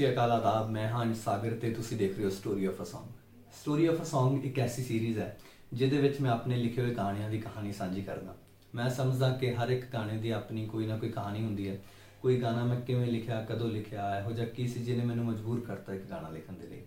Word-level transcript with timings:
ਸ਼੍ਰੀ 0.00 0.12
ਅਕਾਲ 0.12 0.30
ਆਦਾਬ, 0.32 0.70
ਮੈਂ 0.70 0.88
ਹਾਂ 0.88 1.02
ਅੰਸ਼ 1.02 1.18
ਸਾਗਰ 1.20 1.54
ਤੇ 1.54 1.70
ਤੁਸੀਂ 1.70 1.96
ਦੇਖ 1.96 2.16
ਰਹੇ 2.16 2.24
ਹੋ 2.24 2.30
story 2.30 2.64
of 2.64 2.80
a 2.82 2.84
Song 2.84 3.08
story 3.52 3.86
of 3.86 3.96
a 4.02 4.04
Song 4.04 4.36
ਇੱਕ 4.42 4.58
ਐਸੀ 4.58 4.82
ਸੀਰੀਜ਼ 4.82 5.18
ਹੈ, 5.18 5.38
ਜਿਹਦੇ 5.72 5.98
ਵਿੱਚ 5.98 6.20
ਮੈਂ 6.20 6.30
ਆਪਣੇ 6.30 6.56
ਲਿਖੇ 6.56 6.80
ਹੋਏ 6.82 6.94
ਗਾਣਿਆਂ 6.94 7.28
ਦੀ 7.30 7.38
ਕਹਾਣੀ 7.38 7.72
ਸਾਂਝੀ 7.72 8.02
ਕਰਦਾ। 8.02 8.34
ਮੈਂ 8.74 8.88
ਸਮਝਦਾ 8.90 9.30
ਕਿ 9.30 9.54
ਹਰ 9.54 9.70
ਇੱਕ 9.70 9.84
ਗਾਣੇ 9.92 10.16
ਦੀ 10.16 10.30
ਆਪਣੀ 10.30 10.66
ਕੋਈ 10.66 10.86
ਨਾ 10.86 10.96
ਕੋਈ 10.96 11.08
ਕਹਾਣੀ 11.08 11.44
ਹੁੰਦੀ 11.44 11.68
ਹੈ। 11.68 11.76
ਕੋਈ 12.22 12.40
ਗਾਣਾ 12.40 12.64
ਮੈਂ 12.64 12.80
ਕਿਵੇਂ 12.80 13.06
ਲਿਖਿਆ, 13.06 13.40
ਕਦੋਂ 13.44 13.68
ਲਿਖਿਆ, 13.68 14.18
ਇਹੋ 14.20 14.32
ਜਿਹਾ 14.32 14.46
ਕੀ 14.46 14.66
ਸੀ 14.68 14.80
ਜਿਹਨੇ 14.80 15.04
ਮੈਨੂੰ 15.04 15.24
ਮਜਬੂਰ 15.24 15.60
ਕਰਤਾ 15.60 15.94
ਇੱਕ 15.94 16.10
ਗਾਣਾ 16.10 16.28
ਲਿਖਣ 16.28 16.52
ਦੇ 16.52 16.66
ਲਈ। 16.66 16.80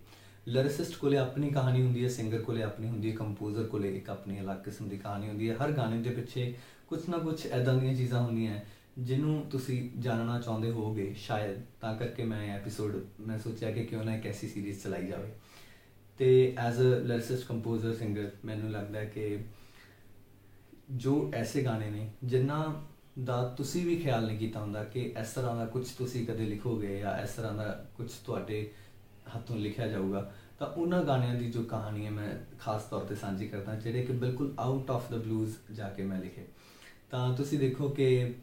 ਲਿਰਿਸਿਸਟ 0.48 0.96
ਕੋਲੇ 0.96 1.18
ਆਪਣੀ 1.18 1.50
ਕਹਾਣੀ 1.50 1.82
ਹੁੰਦੀ 1.82 2.04
ਹੈ 2.04 2.08
ਸਿੰਗਰ 2.08 2.42
ਕੋਲੇ 2.42 2.62
ਆਪਣੀ 2.62 2.88
ਹੁੰਦੀ 2.88 3.10
ਹੈ 3.10 3.16
ਕੰਪੋਜ਼ਰ 3.16 3.64
ਕੋਲੇ 3.64 3.96
ਇੱਕ 3.96 4.10
ਆਪਣੀ 4.10 4.40
ਅਲੱਗ 4.40 4.58
ਕਿਸਮ 4.58 4.88
ਦੀ 4.88 4.98
ਕਹਾਣੀ 4.98 5.28
ਹੁੰਦੀ 5.28 5.50
ਹੈ। 5.50 5.56
ਹਰ 5.56 5.72
ਗਾਣੇ 5.72 6.02
ਦੇ 6.02 6.10
ਪਿੱਛੇ 6.10 6.54
ਕੁਝ 6.86 7.00
ਨਾ 7.08 7.18
ਕੁਝ 7.18 7.46
ਐਦਾਂ 7.46 7.74
ਦੀਆਂ 7.74 7.94
ਚੀਜ਼ਾਂ 7.94 8.22
ਹੁੰਦੀਆਂ 8.22 8.60
ਜਿਹਨੂੰ 8.98 9.46
ਤੁਸੀਂ 9.50 9.90
ਜਾਣਨਾ 9.98 10.40
ਚਾਹੁੰਦੇ 10.40 10.70
ਹੋਵੋਗੇ 10.70 11.14
ਸ਼ਾਇਦ, 11.18 11.60
ਤਾਂ 11.80 11.94
ਕਰਕੇ 11.96 12.24
ਮੈਂ 12.24 12.56
ਐਪੀਸੋਡ 12.56 12.96
ਮੈਂ 13.20 13.38
ਸੋਚਿਆ 13.38 13.70
ਕਿ 13.70 13.84
ਕਿਉਂ 13.84 14.04
ਨਾ 14.04 14.16
ਇੱਕ 14.16 14.26
ਐਸੀ 14.26 14.48
ਸੀਰੀਜ਼ 14.48 14.82
ਚਲਾਈ 14.82 15.06
ਜਾਵੇ। 15.06 15.30
ਤੇ 16.18 16.54
as 16.58 16.80
a 16.80 16.82
lyricist 16.82 17.46
composer 17.46 17.94
singer 17.94 18.30
ਮੈਨੂੰ 18.44 18.70
ਲੱਗਦਾ 18.70 19.00
ਹੈ 19.00 19.04
ਕਿ 19.04 19.38
ਜੋ 20.90 21.32
ਐਸੇ 21.34 21.64
ਗਾਣੇ 21.64 21.90
ਨੇ, 21.90 22.10
ਜਿਨ੍ਹਾਂ 22.24 22.74
ਦਾ 23.24 23.54
ਤੁਸੀਂ 23.56 23.86
ਵੀ 23.86 23.96
ਖਿਆਲ 23.96 24.26
ਨਹੀਂ 24.26 24.38
ਕੀਤਾ 24.38 24.60
ਹੁੰਦਾ 24.60 24.84
ਕਿ 24.84 25.14
ਇਸ 25.20 25.30
ਤਰ੍ਹਾਂ 25.30 25.56
ਦਾ 25.56 25.66
ਕੁਝ 25.66 25.88
ਤੁਸੀਂ 25.88 26.26
ਕਦੇ 26.26 26.44
ਲਿਖੋਗੇ 26.44 26.98
ਜਾਂ 26.98 27.18
ਇਸ 27.18 27.30
ਤਰ੍ਹਾਂ 27.30 27.54
ਦਾ 27.54 27.86
ਕੁਝ 27.96 28.10
ਤੁਹਾਡੇ 28.10 28.70
ਹੱਥੋਂ 29.36 29.56
ਲਿਖਿਆ 29.56 29.88
ਜਾਊਗਾ, 29.88 30.32
ਤਾਂ 30.58 30.66
ਉਹਨਾਂ 30.66 31.04
ਗਾਣਿਆਂ 31.04 31.34
ਦੀ 31.34 31.50
ਜੋ 31.50 31.62
ਕਹਾਣੀ 31.62 32.06
ਹੈ 32.06 32.10
ਮੈਂ 32.10 32.28
ਖਾਸ 32.60 32.82
ਤੌਰ 32.82 33.00
ਤੇ 33.00 33.14
ਸਾਂਝੀ 33.14 33.48
ਕਰਦਾ, 33.48 33.74
ਜਿਹੜੇ 33.74 34.02
ਕਿ 34.02 34.12
ਬਿਲਕੁਲ 34.12 34.54
ਆਊਟ 34.58 34.90
ਆਫ 34.90 35.10
ਦਾ 35.10 35.16
ਬਲੂਜ਼ 35.16 35.54
ਜਾ 35.72 35.88
ਕੇ 35.88 36.02
ਮੈਂ 36.02 36.20
ਲਿਖੇ। 36.20 36.44
ਤਾਂ 37.10 37.36
ਤੁਸੀਂ 37.36 37.58
ਦੇਖੋ 37.58 37.88
ਕਿ 37.88 38.34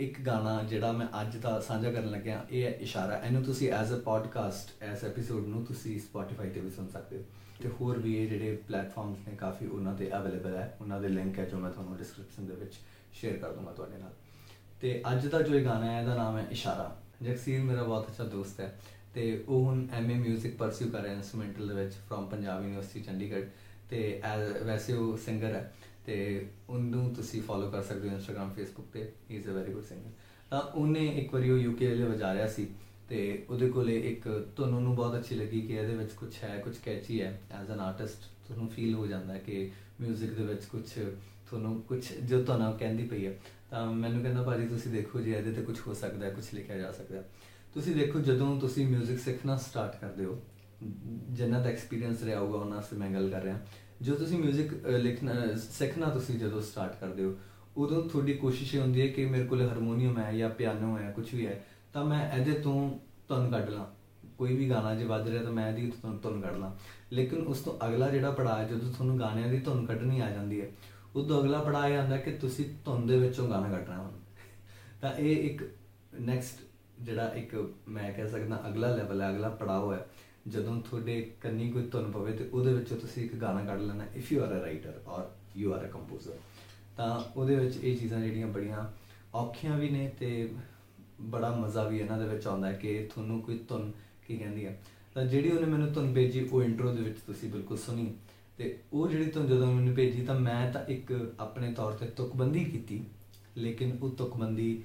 ਇੱਕ 0.00 0.20
ਗਾਣਾ 0.20 0.62
ਜਿਹੜਾ 0.62 0.92
ਮੈਂ 0.92 1.06
ਅੱਜ 1.20 1.36
ਦਾ 1.36 1.60
ਸਾਂਝਾ 1.60 1.90
ਕਰਨ 1.90 2.10
ਲੱਗਿਆ, 2.10 2.46
ਇਹ 2.50 2.62
ਹੈ 2.62 2.70
ਇਸ਼ਾਰਾ। 2.70 3.18
ਇਹਨੂੰ 3.18 3.42
ਤੁਸੀਂ 3.42 3.72
ਐਜ਼ 3.72 3.92
ਅ 3.94 3.96
ਪੋਡਕਾਸਟ 3.96 4.82
ਐਸ 4.82 5.04
ਐਪੀਸੋਡ 5.04 5.46
ਨੂੰ 5.46 5.64
ਤੁਸੀਂ 5.64 6.00
ਸਪੋਟੀਫਾਈ 6.00 6.50
ਤੇ 6.50 6.60
ਵੀ 6.60 6.70
ਸੁਣ 6.70 6.88
ਸਕਦੇ 6.88 7.18
ਹੋ। 7.18 7.22
ਤੇ 7.62 7.68
ਹੋਰ 7.68 7.98
ਵੀ 7.98 8.16
ਇਹ 8.16 8.28
ਜਿਹੜੇ 8.28 8.56
ਪਲੇਟਫਾਰਮਸ 8.56 9.18
ਨੇ, 9.28 9.36
ਕਾਫੀ 9.36 9.66
ਉਹਨਾਂ 9.66 9.94
ਤੇ 9.94 10.16
ਅਵੇਲੇਬਲ 10.16 10.56
ਹੈ। 10.56 10.76
ਉਹਨਾਂ 10.80 11.00
ਦੇ 11.00 11.08
ਲਿੰਕ 11.08 11.38
ਹੈ 11.38 11.44
ਜੋ 11.44 11.58
ਮੈਂ 11.58 11.70
ਤੁਹਾਨੂੰ 11.70 11.96
ਡਿਸਕ੍ਰਿਪਸ਼ਨ 11.96 12.46
ਦੇ 12.46 12.54
ਵਿੱਚ 12.54 12.74
ਸ਼ੇਅਰ 13.12 13.36
ਕਰ 13.36 13.52
ਦੂੰਗਾ 13.52 13.72
ਤੁਹਾਡੇ 13.72 13.98
ਨਾਲ। 13.98 14.12
ਤੇ 14.80 15.02
ਅੱਜ 15.12 15.26
ਦਾ 15.26 15.42
ਜੋ 15.42 15.54
ਇਹ 15.54 15.64
ਗਾਣਾ 15.64 15.92
ਹੈ, 15.92 16.00
ਇਹਦਾ 16.00 16.14
ਨਾਮ 16.16 16.38
ਹੈ 16.38 16.46
ਇਸ਼ਾਰਾ। 16.50 17.00
ਜਗਸੀਰ 17.22 17.60
ਮੇਰਾ 17.60 17.82
ਬਹੁਤ 17.82 18.08
ਅੱਛਾ 18.08 18.24
ਦੋਸਤ 18.24 18.60
ਹੈ। 18.60 18.80
ਤੇ 19.14 19.44
ਉਹ 19.48 19.64
ਹੁਣ 19.64 19.86
ਐਮਏ 19.92 20.34
뮤직 20.34 20.56
ਪਰਸਿਊ 20.58 20.90
ਕਰ 20.90 21.00
ਰਿਹਾ 21.00 21.14
ਇਨਸਟਰੂਮੈਂਟਲ 21.14 21.68
ਦੇ 21.68 21.74
ਵਿੱਚ 21.74 21.94
ਫਰੋਮ 21.94 22.26
ਪੰਜਾਬ 22.26 22.62
ਯੂਨੀਵਰਸਿਟੀ 22.62 23.00
ਚੰਡੀਗੜ੍ਹ। 23.00 23.46
ਤੇ 23.90 24.22
ਵੈਸੇ 24.64 24.92
ਉਹ 24.92 25.16
ਸਿੰਗਰ 25.16 25.46
ਹੈ। 25.46 25.74
ਤੇ 26.05 26.47
ਉਹਨੂੰ 26.69 27.13
ਤੁਸੀਂ 27.15 27.41
ਫੋਲੋ 27.41 27.69
ਕਰ 27.71 27.83
ਸਕਦੇ 27.83 28.09
ਹੋ 28.09 28.15
ਇੰਸਟਾਗ੍ਰam 28.15 28.53
ਫੇਸਬੁੱਕ 28.55 28.87
ਤੇ 28.93 29.11
he 29.31 29.35
is 29.35 29.47
a 29.49 29.51
very 29.51 29.73
good 29.73 29.83
singer 29.83 30.11
ਤਾਂ 30.49 30.61
ਉਹਨੇ 30.61 31.05
ਇੱਕ 31.07 31.33
ਵਾਰੀ 31.33 31.49
ਉਹ 31.49 31.57
ਯੂਕੇ 31.57 31.89
ਲਈ 31.89 32.03
ਵਜਾ 32.03 32.33
ਰਿਹਾ 32.33 32.47
ਸੀ 32.47 32.67
ਤੇ 33.09 33.21
ਉਹਦੇ 33.49 33.69
ਕੋਲੇ 33.69 33.97
ਇੱਕ 33.99 34.27
ਤੁਹਾਨੂੰ 34.55 34.81
ਨੂੰ 34.83 34.95
ਬਹੁਤ 34.95 35.17
ਅੱਛੀ 35.17 35.35
ਲੱਗੀ 35.35 35.61
ਕਿ 35.61 35.73
ਇਹਦੇ 35.73 35.95
ਵਿੱਚ 35.95 36.11
ਕੁਝ 36.11 36.33
ਹੈ 36.43 36.57
ਕੁਝ 36.57 36.75
ਕੈਚੀ 36.77 37.21
ਹੈ 37.21 37.39
ਐਜ਼ 37.51 37.71
ਐਨ 37.71 37.79
ਆਰਟਿਸਟ 37.79 38.29
ਤੁਹਾਨੂੰ 38.47 38.67
ਫੀਲ 38.69 38.93
ਹੋ 38.95 39.07
ਜਾਂਦਾ 39.07 39.33
ਹੈ 39.33 39.39
ਕਿ 39.39 39.69
뮤직 40.01 40.35
ਦੇ 40.35 40.43
ਵਿੱਚ 40.43 40.65
ਕੁਝ 40.65 40.83
ਤੁਹਾਨੂੰ 41.49 41.81
ਕੁਝ 41.81 42.01
ਜੋ 42.13 42.41
ਤੁਹਾਨੂੰ 42.43 42.77
ਕਹਿੰਦੀ 42.77 43.07
ਪਈ 43.07 43.25
ਹੈ 43.25 43.33
ਤਾਂ 43.69 43.85
ਮੈਨੂੰ 43.93 44.21
ਕਹਿੰਦਾ 44.23 44.43
ਭਾਜੀ 44.43 44.67
ਤੁਸੀਂ 44.67 44.91
ਦੇਖੋ 44.91 45.19
ਜੀ 45.19 45.31
ਇਹਦੇ 45.31 45.51
ਤੇ 45.51 45.61
ਕੁਝ 45.61 45.77
ਹੋ 45.87 45.93
ਸਕਦਾ 45.93 46.25
ਹੈ 46.25 46.31
ਕੁਝ 46.31 46.43
ਲਿਖਿਆ 46.53 46.77
ਜਾ 46.77 46.91
ਸਕਦਾ 46.91 47.17
ਹੈ 47.17 47.23
ਤੁਸੀਂ 47.73 47.95
ਦੇਖੋ 47.95 48.19
ਜਦੋਂ 48.19 48.59
ਤੁਸੀਂ 48.59 48.87
뮤직 48.87 49.17
ਸਿੱਖਣਾ 49.17 49.57
ਸਟਾਰਟ 49.57 49.99
ਕਰਦੇ 50.01 50.25
ਹੋ 50.25 50.41
ਜਿੰਨਾ 51.29 51.59
ਦਾ 51.59 51.69
ਐਕਸਪੀਰੀਅੰਸ 51.69 52.23
ਰਿਹਾ 52.23 52.39
ਹੋਊਗਾ 52.39 52.57
ਉਹਨਾਂ 52.57 52.81
ਸੇ 52.81 52.95
ਮੈਂ 52.95 53.09
ਗੱਲ 53.09 53.29
ਕਰ 53.29 53.41
ਰਿਹਾ 53.41 53.59
ਜੋ 54.02 54.14
ਤੁਸੀਂ 54.14 54.38
뮤직 54.38 54.72
ਲਿਖਣਾ, 54.98 55.32
ਸਿੱਖਣਾ 55.70 56.08
ਤੁਸੀਂ 56.10 56.38
ਜਦੋਂ 56.38 56.60
ਸਟਾਰਟ 56.62 56.96
ਕਰਦੇ 57.00 57.24
ਹੋ, 57.24 57.34
ਉਦੋਂ 57.76 58.02
ਤੁਹਾਡੀ 58.02 58.34
ਕੋਸ਼ਿਸ਼ 58.34 58.74
ਇਹ 58.74 58.80
ਹੁੰਦੀ 58.80 59.00
ਹੈ 59.00 59.06
ਕਿ 59.06 59.24
ਮੇਰੇ 59.26 59.44
ਕੋਲ 59.46 59.62
ਹਾਰਮੋਨੀਅਮ 59.62 60.18
ਹੈ 60.18 60.32
ਜਾਂ 60.32 60.48
ਪਿਆਨੋ 60.50 60.96
ਹੈ 60.98 61.10
ਕੁਝ 61.10 61.34
ਵੀ 61.34 61.46
ਹੈ, 61.46 61.62
ਤਾਂ 61.92 62.04
ਮੈਂ 62.04 62.28
ਇਹਦੇ 62.30 62.58
ਤੋਂ 62.60 62.90
ਧੁਨ 63.28 63.50
ਕੱਢ 63.50 63.70
ਲਾਂ। 63.70 63.84
ਕੋਈ 64.38 64.56
ਵੀ 64.56 64.68
ਗਾਣਾ 64.70 64.94
ਜੇ 64.94 65.04
ਵੱਜ 65.04 65.28
ਰਿਹਾ 65.28 65.42
ਤਾਂ 65.42 65.52
ਮੈਂ 65.52 65.68
ਇਹਦੀ 65.68 65.92
ਧੁਨ 66.22 66.40
ਕੱਢ 66.40 66.56
ਲਾਂ। 66.56 66.70
ਲੇਕਿਨ 67.12 67.46
ਉਸ 67.46 67.60
ਤੋਂ 67.60 67.74
ਅਗਲਾ 67.86 68.08
ਜਿਹੜਾ 68.10 68.30
ਪੜਾਅ 68.30 68.58
ਹੈ, 68.58 68.66
ਜਦੋਂ 68.68 68.92
ਤੁਹਾਨੂੰ 68.92 69.18
ਗਾਣਿਆਂ 69.20 69.48
ਦੀ 69.48 69.58
ਧੁਨ 69.58 69.84
ਕੱਢਣੀ 69.86 70.20
ਆ 70.20 70.30
ਜਾਂਦੀ 70.30 70.60
ਹੈ, 70.60 70.70
ਉਦੋਂ 71.16 71.40
ਅਗਲਾ 71.40 71.62
ਪੜਾਅ 71.62 71.88
ਇਹ 71.88 71.96
ਆਉਂਦਾ 71.98 72.16
ਕਿ 72.16 72.30
ਤੁਸੀਂ 72.32 72.64
ਧੁਨ 72.84 73.06
ਦੇ 73.06 73.18
ਵਿੱਚੋਂ 73.18 73.48
ਗਾਣਾ 73.50 73.68
ਕੱਢਣਾ 73.68 73.98
ਹੁਣ 73.98 74.12
ਤਾਂ 75.00 75.12
ਇਹ 75.14 75.50
ਇੱਕ 75.50 75.62
ਨੈਕਸਟ 76.20 76.60
ਜਿਹੜਾ 77.00 77.28
ਇੱਕ 77.36 77.54
ਮੈਂ 77.88 78.12
ਕਹਿ 78.12 78.28
ਸਕਦਾ 78.28 78.62
ਅਗਲਾ 78.68 78.94
ਲੈਵਲ 78.96 79.22
ਹੈ, 79.22 79.30
ਅਗਲਾ 79.30 79.48
ਪੜਾਅ 79.50 79.92
ਹੈ 79.92 80.06
ਜਦੋਂ 80.48 80.80
ਤੁਹਾਡੇ 80.80 81.20
ਕੰਨੀ 81.40 81.70
ਕੋਈ 81.72 81.82
ਧੁਨ 81.82 82.10
ਪਵੇ 82.12 82.32
ਤੇ 82.32 82.48
ਉਹਦੇ 82.52 82.72
ਵਿੱਚੋਂ 82.74 82.96
ਤੁਸੀਂ 82.96 83.24
ਇੱਕ 83.24 83.34
ਗਾਣਾ 83.34 83.64
ਕੱਢ 83.64 83.80
ਲੈਣਾ 83.80 84.04
if 84.16 84.32
you 84.32 84.42
are 84.42 84.58
a 84.58 84.60
writer 84.60 85.00
ਔਰ 85.06 85.28
ਯੂ 85.56 85.72
ਆਰ 85.72 85.84
ਅ 85.86 85.90
ਕੰਪੋਜ਼ਰ 85.90 86.38
ਤਾਂ 86.96 87.08
ਉਹਦੇ 87.36 87.54
ਵਿੱਚ 87.54 87.76
ਇਹ 87.76 87.96
ਚੀਜ਼ਾਂ 87.96 88.20
ਜਿਹੜੀਆਂ 88.20 88.46
ਬੜੀਆਂ 88.46 88.84
ਔਖੀਆਂ 89.34 89.78
ਵੀ 89.78 89.88
ਨੇ 89.90 90.08
ਤੇ 90.18 90.48
ਬੜਾ 91.20 91.50
ਮਜ਼ਾ 91.56 91.84
ਵੀ 91.84 91.98
ਇਹਨਾਂ 91.98 92.18
ਦੇ 92.18 92.28
ਵਿੱਚ 92.28 92.46
ਆਉਂਦਾ 92.46 92.66
ਹੈ 92.66 92.72
ਕਿ 92.72 93.08
ਤੁਹਾਨੂੰ 93.14 93.40
ਕੋਈ 93.42 93.58
ਧੁਨ 93.68 93.90
ਕੀ 94.26 94.36
ਕਹਿੰਦੀ 94.36 94.66
ਹੈ 94.66 94.78
ਤਾਂ 95.14 95.24
ਜਿਹੜੀ 95.26 95.50
ਉਹਨੇ 95.50 95.66
ਮੈਨੂੰ 95.66 95.92
ਧੁਨ 95.92 96.12
ਭੇਜੀ, 96.14 96.48
ਉਹ 96.52 96.62
ਇੰਟਰੋ 96.62 96.92
ਦੇ 96.94 97.02
ਵਿੱਚ 97.02 97.18
ਤੁਸੀਂ 97.26 97.50
ਬਿਲਕੁਲ 97.50 97.76
ਸੁਣੀ। 97.76 98.14
ਤੇ 98.58 98.78
ਉਹ 98.92 99.08
ਜਿਹੜੀ 99.08 99.30
ਧੁਨ 99.30 99.46
ਜਦੋਂ 99.46 99.66
ਮੈਨੂੰ 99.66 99.94
ਭੇਜੀ 99.94 100.24
ਤਾਂ 100.26 100.38
ਮੈਂ 100.40 100.72
ਤਾਂ 100.72 100.84
ਇੱਕ 100.84 101.12
ਆਪਣੇ 101.40 101.72
ਤੌਰ 101.72 101.92
ਤੇ 101.92 102.06
ਤੁਕਬੰਦੀ 102.06 102.64
ਕੀਤੀ, 102.64 103.04
ਲੇਕਿਨ 103.56 103.96
ਉਹ 104.02 104.10
ਤੁਕਬੰਦੀ 104.10 104.82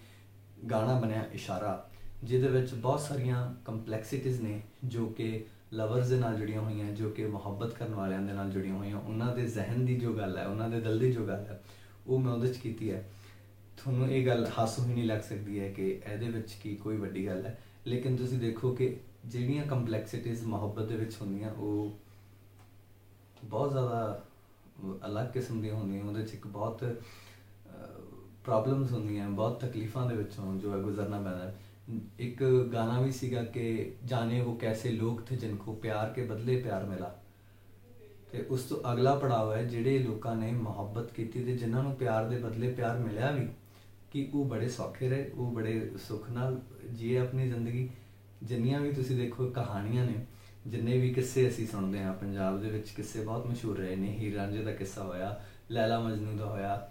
ਗਾਣਾ 0.71 0.99
ਬਣਿਆ 0.99 1.25
ਇਸ਼ਾਰਾ 1.33 1.89
ਜਿਹਦੇ 2.23 2.47
ਵਿੱਚ 2.47 2.73
ਬਹੁਤ 2.73 2.99
ਸਾਰੀਆਂ 2.99 3.53
ਕੰਪਲੈਕਸਿਟੀਜ਼ 3.65 4.41
ਨੇ, 4.41 4.61
ਜੋ 4.85 5.05
ਕਿ 5.07 5.43
ਲਵਰਸ 5.73 6.09
ਦੇ 6.09 6.17
ਨਾਲ 6.19 6.35
ਜੁੜੀਆਂ 6.35 6.61
ਹੋਈਆਂ, 6.61 6.91
ਜੋ 6.91 7.09
ਕਿ 7.09 7.25
ਮੁਹੱਬਤ 7.27 7.73
ਕਰਨ 7.73 7.93
ਵਾਲਿਆਂ 7.93 8.21
ਦੇ 8.21 8.33
ਨਾਲ 8.33 8.49
ਜੁੜੀਆਂ 8.51 8.75
ਹੋਈਆਂ, 8.75 8.97
ਉਹਨਾਂ 8.97 9.35
ਦੇ 9.35 9.45
ਜ਼ਿਹਨ 9.47 9.85
ਦੀ 9.85 9.95
ਜੋ 9.99 10.13
ਗੱਲ 10.13 10.37
ਹੈ, 10.37 10.45
ਉਹਨਾਂ 10.47 10.69
ਦੇ 10.69 10.79
ਦਿਲ 10.81 10.99
ਦੀ 10.99 11.11
ਜੋ 11.11 11.25
ਗੱਲ 11.27 11.45
ਹੈ, 11.45 11.61
ਉਹ 12.07 12.19
ਮੈਂ 12.19 12.33
ਉਹਦੇ 12.33 12.47
ਵਿੱਚ 12.47 12.59
ਕੀਤੀ 12.59 12.91
ਹੈ। 12.91 13.07
ਤੁਹਾਨੂੰ 13.77 14.09
ਇਹ 14.09 14.25
ਗੱਲ 14.27 14.47
ਹਾਸੋ 14.57 14.83
ਹੀ 14.83 14.93
ਨਹੀਂ 14.93 15.05
ਲੱਗ 15.05 15.21
ਸਕਦੀ 15.21 15.59
ਹੈ 15.59 15.71
ਕਿ 15.71 15.89
ਇਹਦੇ 16.05 16.29
ਵਿੱਚ 16.29 16.53
ਕੀ 16.53 16.75
ਕੋਈ 16.75 16.97
ਵੱਡੀ 16.97 17.25
ਗੱਲ 17.27 17.45
ਹੈ। 17.45 17.57
ਲੇਕਿਨ 17.87 18.15
ਤੁਸੀਂ 18.15 18.37
ਦੇਖੋ 18.39 18.73
ਕਿ 18.75 18.95
ਜਿਹੜੀਆਂ 19.25 19.65
ਕੰਪਲੈਕਸਿਟੀਜ਼ 19.65 20.43
ਮੁਹੱਬਤ 20.43 20.87
ਦੇ 20.87 20.95
ਵਿੱਚ 20.95 21.15
ਹੁੰਦੀਆਂ, 21.21 21.51
ਉਹ 21.51 21.91
ਬਹੁਤ 23.43 23.71
ਜ਼ਿਆਦਾ 23.71 24.23
ਅਲੱਗ 25.07 25.27
ਕਿਸਮ 25.27 25.61
ਦੀਆਂ 25.61 25.75
ਹੁੰਦੀਆਂ, 25.75 26.03
ਉਹਦੇ 26.03 26.21
ਵਿੱਚ 26.21 26.33
ਇੱਕ 26.33 26.47
ਬਹੁਤ 26.47 26.83
ਪ੍ਰੋਬਲਮਸ 28.45 28.91
ਹੁੰਦੀਆਂ, 28.91 29.29
ਬਹੁਤ 29.29 29.59
ਤਕਲੀਫਾਂ 29.61 30.05
ਦੇ 30.09 30.15
ਵਿੱਚੋਂ 30.15 30.55
ਜੋ 30.59 30.71
ਹੈ 30.73 30.77
ਗੁਜ਼ਰਨਾ 30.77 31.21
ਪੈਂਦਾ 31.21 31.53
ਇੱਕ 32.19 32.43
ਗਾਣਾ 32.73 33.01
ਵੀ 33.01 33.11
ਸੀਗਾ 33.11 33.43
ਕਿ 33.43 33.93
ਜਾਣੇ 34.05 34.41
ਉਹ 34.41 34.55
ਕੈਸੇ 34.55 34.91
ਲੋਕ 34.91 35.21
ਥੇ 35.25 35.35
ਜਿਨ 35.35 35.55
ਕੋ 35.55 35.73
ਪਿਆਰ 35.73 36.09
ਕੇ 36.09 36.23
ਬਦਲੇ 36.23 36.61
ਪਿਆਰ 36.61 36.85
ਮਿਲਾ। 36.85 37.19
ਤੇ 38.31 38.45
ਉਸ 38.49 38.61
ਤੋਂ 38.61 38.93
ਅਗਲਾ 38.93 39.15
ਪੜਾਅ 39.15 39.57
ਹੈ 39.57 39.63
ਜਿਹੜੇ 39.63 39.99
ਲੋਕਾਂ 39.99 40.35
ਨੇ 40.35 40.51
ਮੁਹੱਬਤ 40.51 41.11
ਕੀਤੀ 41.11 41.43
ਤੇ 41.43 41.57
ਜਿਨ੍ਹਾਂ 41.57 41.83
ਨੂੰ 41.83 41.95
ਪਿਆਰ 41.95 42.29
ਦੇ 42.29 42.37
ਬਦਲੇ 42.37 42.71
ਪਿਆਰ 42.73 42.97
ਮਿਲਿਆ 42.97 43.31
ਵੀ, 43.31 43.47
ਕਿ 44.11 44.31
ਉਹ 44.33 44.45
ਬੜੇ 44.45 44.69
ਸੌਖੇ 44.69 45.09
ਰਹੇ, 45.09 45.31
ਉਹ 45.35 45.51
ਬੜੇ 45.51 45.91
ਸੁੱਖ 46.07 46.29
ਨਾਲ 46.29 46.61
ਜੀਏ 46.95 47.17
ਆਪਣੀ 47.17 47.47
ਜ਼ਿੰਦਗੀ। 47.47 47.89
ਜਿੰਨੀਆਂ 48.43 48.79
ਵੀ 48.79 48.91
ਤੁਸੀਂ 48.93 49.17
ਦੇਖੋ 49.17 49.49
ਕਹਾਣੀਆਂ 49.49 50.05
ਨੇ, 50.05 50.25
ਜਿੰਨੇ 50.67 50.97
ਵੀ 50.97 51.13
ਕਿੱਸੇ 51.13 51.47
ਅਸੀਂ 51.47 51.67
ਸੁਣਦੇ 51.67 52.03
ਆ 52.03 52.11
ਪੰਜਾਬ 52.13 52.61
ਦੇ 52.61 52.69
ਵਿੱਚ 52.69 52.89
ਕਿੱਸੇ 52.89 53.23
ਬਹੁਤ 53.23 53.47
ਮਸ਼ਹੂਰ 53.47 53.77
ਰਹੇ 53.77 53.95
ਨੇ। 53.95 54.07
ਹੀਰ 54.07 54.35
ਰਾਂਝੇ 54.35 54.63
ਦਾ 54.63 54.71
ਕਿੱਸਾ 54.71 55.03
ਹੋਇਆ, 55.03 55.43
ਲੈਲਾ 55.71 55.99
ਮਜਨੂ 55.99 56.37
ਦਾ 56.37 56.45
ਹੋਇਆ, 56.45 56.89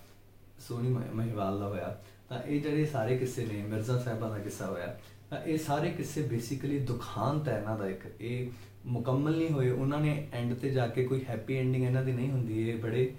ਸੋਨੀ 0.58 0.88
ਮਹਿਵਾਲ 0.88 1.60
ਦਾ 1.60 1.68
ਹੋਇਆ। 1.68 2.00
ਤਾਂ 2.30 2.42
ਇਹ 2.42 2.60
ਜਿਹੜੇ 2.62 2.84
ਸਾਰੇ 2.86 3.16
ਕਿੱਸੇ 3.18 3.44
ਨੇ, 3.46 3.62
ਮਿਰਜ਼ਾ 3.68 3.98
ਸਾਹਿਬਾਂ 3.98 4.30
ਦਾ 4.30 4.38
ਕਿੱਸਾ 4.38 4.66
ਹੋਇਆ, 4.66 4.96
ਤਾਂ 5.30 5.38
ਇਹ 5.42 5.58
ਸਾਰੇ 5.58 5.90
ਕਿੱਸੇ 5.90 6.22
ਬੇਸਿਕਲੀ 6.22 6.78
ਦੁਖਾਂਤ 6.80 7.48
ਹੈ 7.48 7.56
ਇਹਨਾਂ 7.58 7.76
ਦਾ 7.78 7.88
ਇੱਕ। 7.88 8.06
ਇਹ 8.20 8.50
ਮੁਕੰਮਲ 8.86 9.36
ਨਹੀਂ 9.36 9.50
ਹੋਏ, 9.50 9.70
ਉਹਨਾਂ 9.70 10.00
ਨੇ 10.00 10.28
ਐਂਡ 10.32 10.54
ਤੇ 10.54 10.70
ਜਾ 10.70 10.86
ਕੇ 10.86 11.04
ਕੋਈ 11.04 11.24
ਹੈਪੀ 11.28 11.56
ਐਂਡਿੰਗ 11.56 11.84
ਇਹਨਾਂ 11.84 12.04
ਦੀ 12.04 12.12
ਨਹੀਂ 12.12 12.30
ਹੁੰਦੀ। 12.30 12.68
ਇਹ 12.68 12.78
ਬੜੇ 12.78 13.12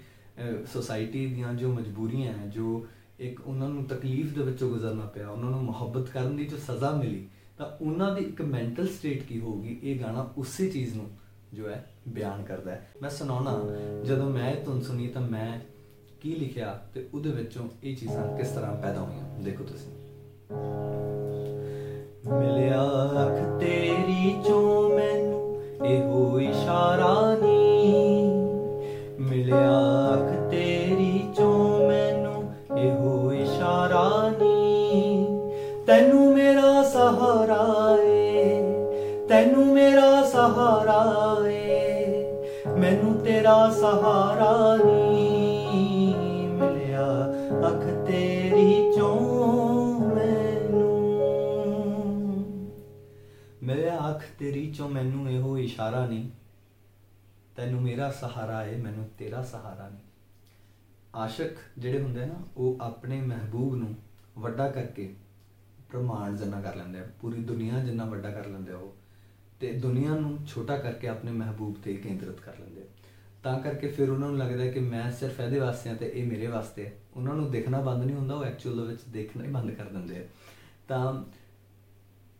ਸੋਸਾਇਟੀ 0.72 1.26
ਦੀਆਂ 1.26 1.52
ਜੋ 1.54 1.72
ਮਜਬੂਰੀਆਂ 1.72 2.32
ਹੈ, 2.32 2.46
ਜੋ 2.46 2.86
ਇੱਕ 3.20 3.40
ਉਹਨਾਂ 3.40 3.68
ਨੂੰ 3.68 3.84
ਤਕਲੀਫ 3.84 4.34
ਦੇ 4.34 4.42
ਵਿੱਚੋਂ 4.42 4.70
ਗੁਜ਼ਰਨਾ 4.70 5.06
ਪਿਆ, 5.06 5.28
ਉਹਨਾਂ 5.28 5.50
ਨੂੰ 5.50 5.62
ਮੁਹੱਬਤ 5.64 6.08
ਕਰਨ 6.10 6.36
ਦੀ 6.36 6.44
ਜੋ 6.44 6.56
ਸਜ਼ਾ 6.58 6.90
ਮਿਲੀ, 6.92 7.26
ਤਾਂ 7.58 7.66
ਉਹਨਾਂ 7.80 8.14
ਦੀ 8.14 8.24
ਇੱਕ 8.24 8.40
ਮੈਂਟਲ 8.42 8.88
ਸਟੇਟ 8.88 9.22
ਕੀ 9.22 9.40
ਹੋਊਗੀ, 9.40 9.78
ਇਹ 9.82 10.00
ਗਾਣਾ 10.00 10.32
ਉਸੇ 10.36 10.68
ਚੀਜ਼ 10.70 10.94
ਨੂੰ 10.94 11.10
ਜੋ 11.54 11.68
ਹੈ 11.68 11.84
ਬਿਆਨ 12.08 12.42
ਕਰਦਾ 12.42 12.70
ਹੈ। 12.70 12.88
ਮੈਂ 13.02 13.10
ਸੁਣਾਉਣਾ, 13.10 13.58
ਜਦੋਂ 14.04 14.30
ਮੈਂ 14.30 14.50
ਇਹ 14.52 14.64
ਧੁਨ 14.64 14.80
ਸੁਣੀ 14.80 15.08
ਤਾਂ 15.08 15.22
ਮੈਂ 15.22 15.58
ਕੀ 16.22 16.34
ਲਿਖਿਆ 16.34 16.78
ਤੇ 16.94 17.06
ਉਹਦੇ 17.14 17.30
ਵਿੱਚੋਂ 17.30 17.68
ਇਹ 17.84 17.96
ਚੀਜ਼ਾਂ 17.96 18.36
ਕਿਸ 18.38 18.48
ਤਰ੍ਹਾਂ 18.48 18.74
ਪੈਦਾ 18.74 19.00
ਹੋਈਆਂ? 19.00 19.44
ਦੇਖੋ 19.44 19.64
ਤੁਸੀਂ। 19.64 19.92
ਮਿਲਿਆ 22.32 22.82
ਅੱਖ 23.22 23.60
ਤੇਰੀ 23.60 24.42
ਚੋਂ 24.46 24.88
ਮੈਨੂੰ 24.88 25.86
ਇਹੋ 25.86 26.40
ਇਸ਼ਾਰਾ 26.40 27.36
ਨੀ 27.42 28.22
ਮਿਲਿਆ 29.20 29.80
ਅੱਖ 30.14 30.50
ਤੇਰੀ 30.50 31.32
ਚੋਂ 31.36 31.88
ਮੈਨੂੰ 31.88 32.78
ਇਹੋ 32.78 33.32
ਇਸ਼ਾਰਾ 33.32 34.30
ਨੀ 34.42 35.26
ਤੈਨੂੰ 35.86 36.32
ਮੇਰਾ 36.34 36.82
ਸਹਾਰਾ 36.82 37.96
ਏ, 38.06 38.62
ਤੈਨੂੰ 39.28 39.66
ਮੇਰਾ 39.66 40.22
ਸਹਾਰਾ 40.22 41.36
ਏ। 41.48 42.24
ਮੈਨੂੰ 42.78 43.14
ਤੇਰਾ 43.14 43.70
ਸਹਾਰਾ 43.70 44.76
ਨੀ 44.84 45.02
ਮਿਲਿਆ 45.02 45.41
ਅੱਖ 47.68 48.06
ਤੇਰੀ 48.06 48.92
ਚੋਂ 48.96 49.20
ਮੈਨੂੰ। 50.14 50.88
ਮੇਰੇ 53.62 53.90
ਅੱਖ 53.90 54.24
ਤੇਰੀ 54.38 54.72
ਚੋਂ 54.72 54.88
ਮੈਨੂੰ 54.88 55.30
ਇਹੋ 55.30 55.58
ਇਸ਼ਾਰਾ 55.58 56.06
ਨਹੀਂ। 56.06 56.30
ਤੈਨੂੰ 57.56 57.82
ਮੇਰਾ 57.82 58.10
ਸਹਾਰਾ 58.10 58.64
ਏ 58.64 58.76
ਮੈਨੂੰ 58.76 59.10
ਤੇਰਾ 59.18 59.42
ਸਹਾਰਾ 59.42 59.88
ਨਹੀਂ। 59.88 60.02
ਆਸ਼ਿਕ 61.14 61.52
ਜਿਹੜੇ 61.78 62.02
ਹੁੰਦੇ 62.02 62.26
ਨਾ, 62.26 62.34
ਉਹ 62.56 62.78
ਆਪਣੇ 62.80 63.20
ਮਹਿਬੂਬ 63.20 63.74
ਨੂੰ 63.74 63.94
ਵੱਡਾ 64.38 64.68
ਕਰਕੇ 64.68 65.14
ਬ੍ਰਹਮਾਂਡ 65.80 66.36
ਜਿੰਨਾ 66.36 66.60
ਕਰ 66.60 66.76
ਲੈਂਦੇ 66.76 66.98
ਆ। 66.98 67.06
ਪੂਰੀ 67.20 67.40
ਦੁਨੀਆ 67.40 67.84
ਜਿੰਨਾ 67.84 68.04
ਵੱਡਾ 68.04 68.30
ਕਰ 68.30 68.46
ਲੈਂਦੇ 68.46 68.72
ਆ 68.72 68.76
ਉਹ। 68.76 68.96
ਤੇ 69.60 69.72
ਦੁਨੀਆ 69.72 70.10
ਨੂੰ 70.10 70.38
ਛੋਟਾ 70.46 70.76
ਕਰਕੇ 70.76 71.08
ਆਪਣੇ 71.08 71.32
ਮਹਿਬੂਬ 71.32 71.76
ਤੇ 71.84 71.94
ਕੇਂਦਰਿਤ 71.94 72.40
ਕਰ 72.40 72.58
ਲੈਂਦੇ 72.58 72.80
ਆ। 72.80 72.84
ਤਾਂ 73.42 73.60
ਕਰਕੇ 73.60 73.88
ਫਿਰ 73.88 74.10
ਉਹਨਾਂ 74.10 74.28
ਨੂੰ 74.28 74.38
ਲੱਗਦਾ 74.38 74.64
ਹੈ 74.64 74.70
ਕਿ 74.70 74.80
ਮੈਂ 74.80 75.12
ਸਿਰਫ 75.12 75.40
ਇਹਦੇ 75.40 75.58
ਵਾਸਤੇ 75.58 75.90
ਆ 75.90 75.94
ਤੇ 75.94 76.12
ਇਹ 76.14 76.26
ਮੇਰੇ 76.26 76.46
ਵਾਸਤੇ 76.46 76.86
ਹੈ। 76.86 76.92
ਉਹਨਾਂ 77.16 77.34
ਨੂੰ 77.34 77.50
ਦੇਖਣਾ 77.50 77.80
ਬੰਦ 77.80 78.04
ਨਹੀਂ 78.04 78.16
ਹੁੰਦਾ 78.16 78.34
ਉਹ 78.34 78.44
ਐਕਚੁਅਲ 78.44 78.76
ਦੇ 78.76 78.82
ਵਿੱਚ 78.82 79.00
ਦੇਖਣਾ 79.08 79.44
ਹੀ 79.44 79.48
ਬੰਦ 79.48 79.70
ਕਰ 79.70 79.84
ਦਿੰਦੇ 79.84 80.18
ਆ। 80.18 80.24
ਤਾਂ 80.88 81.24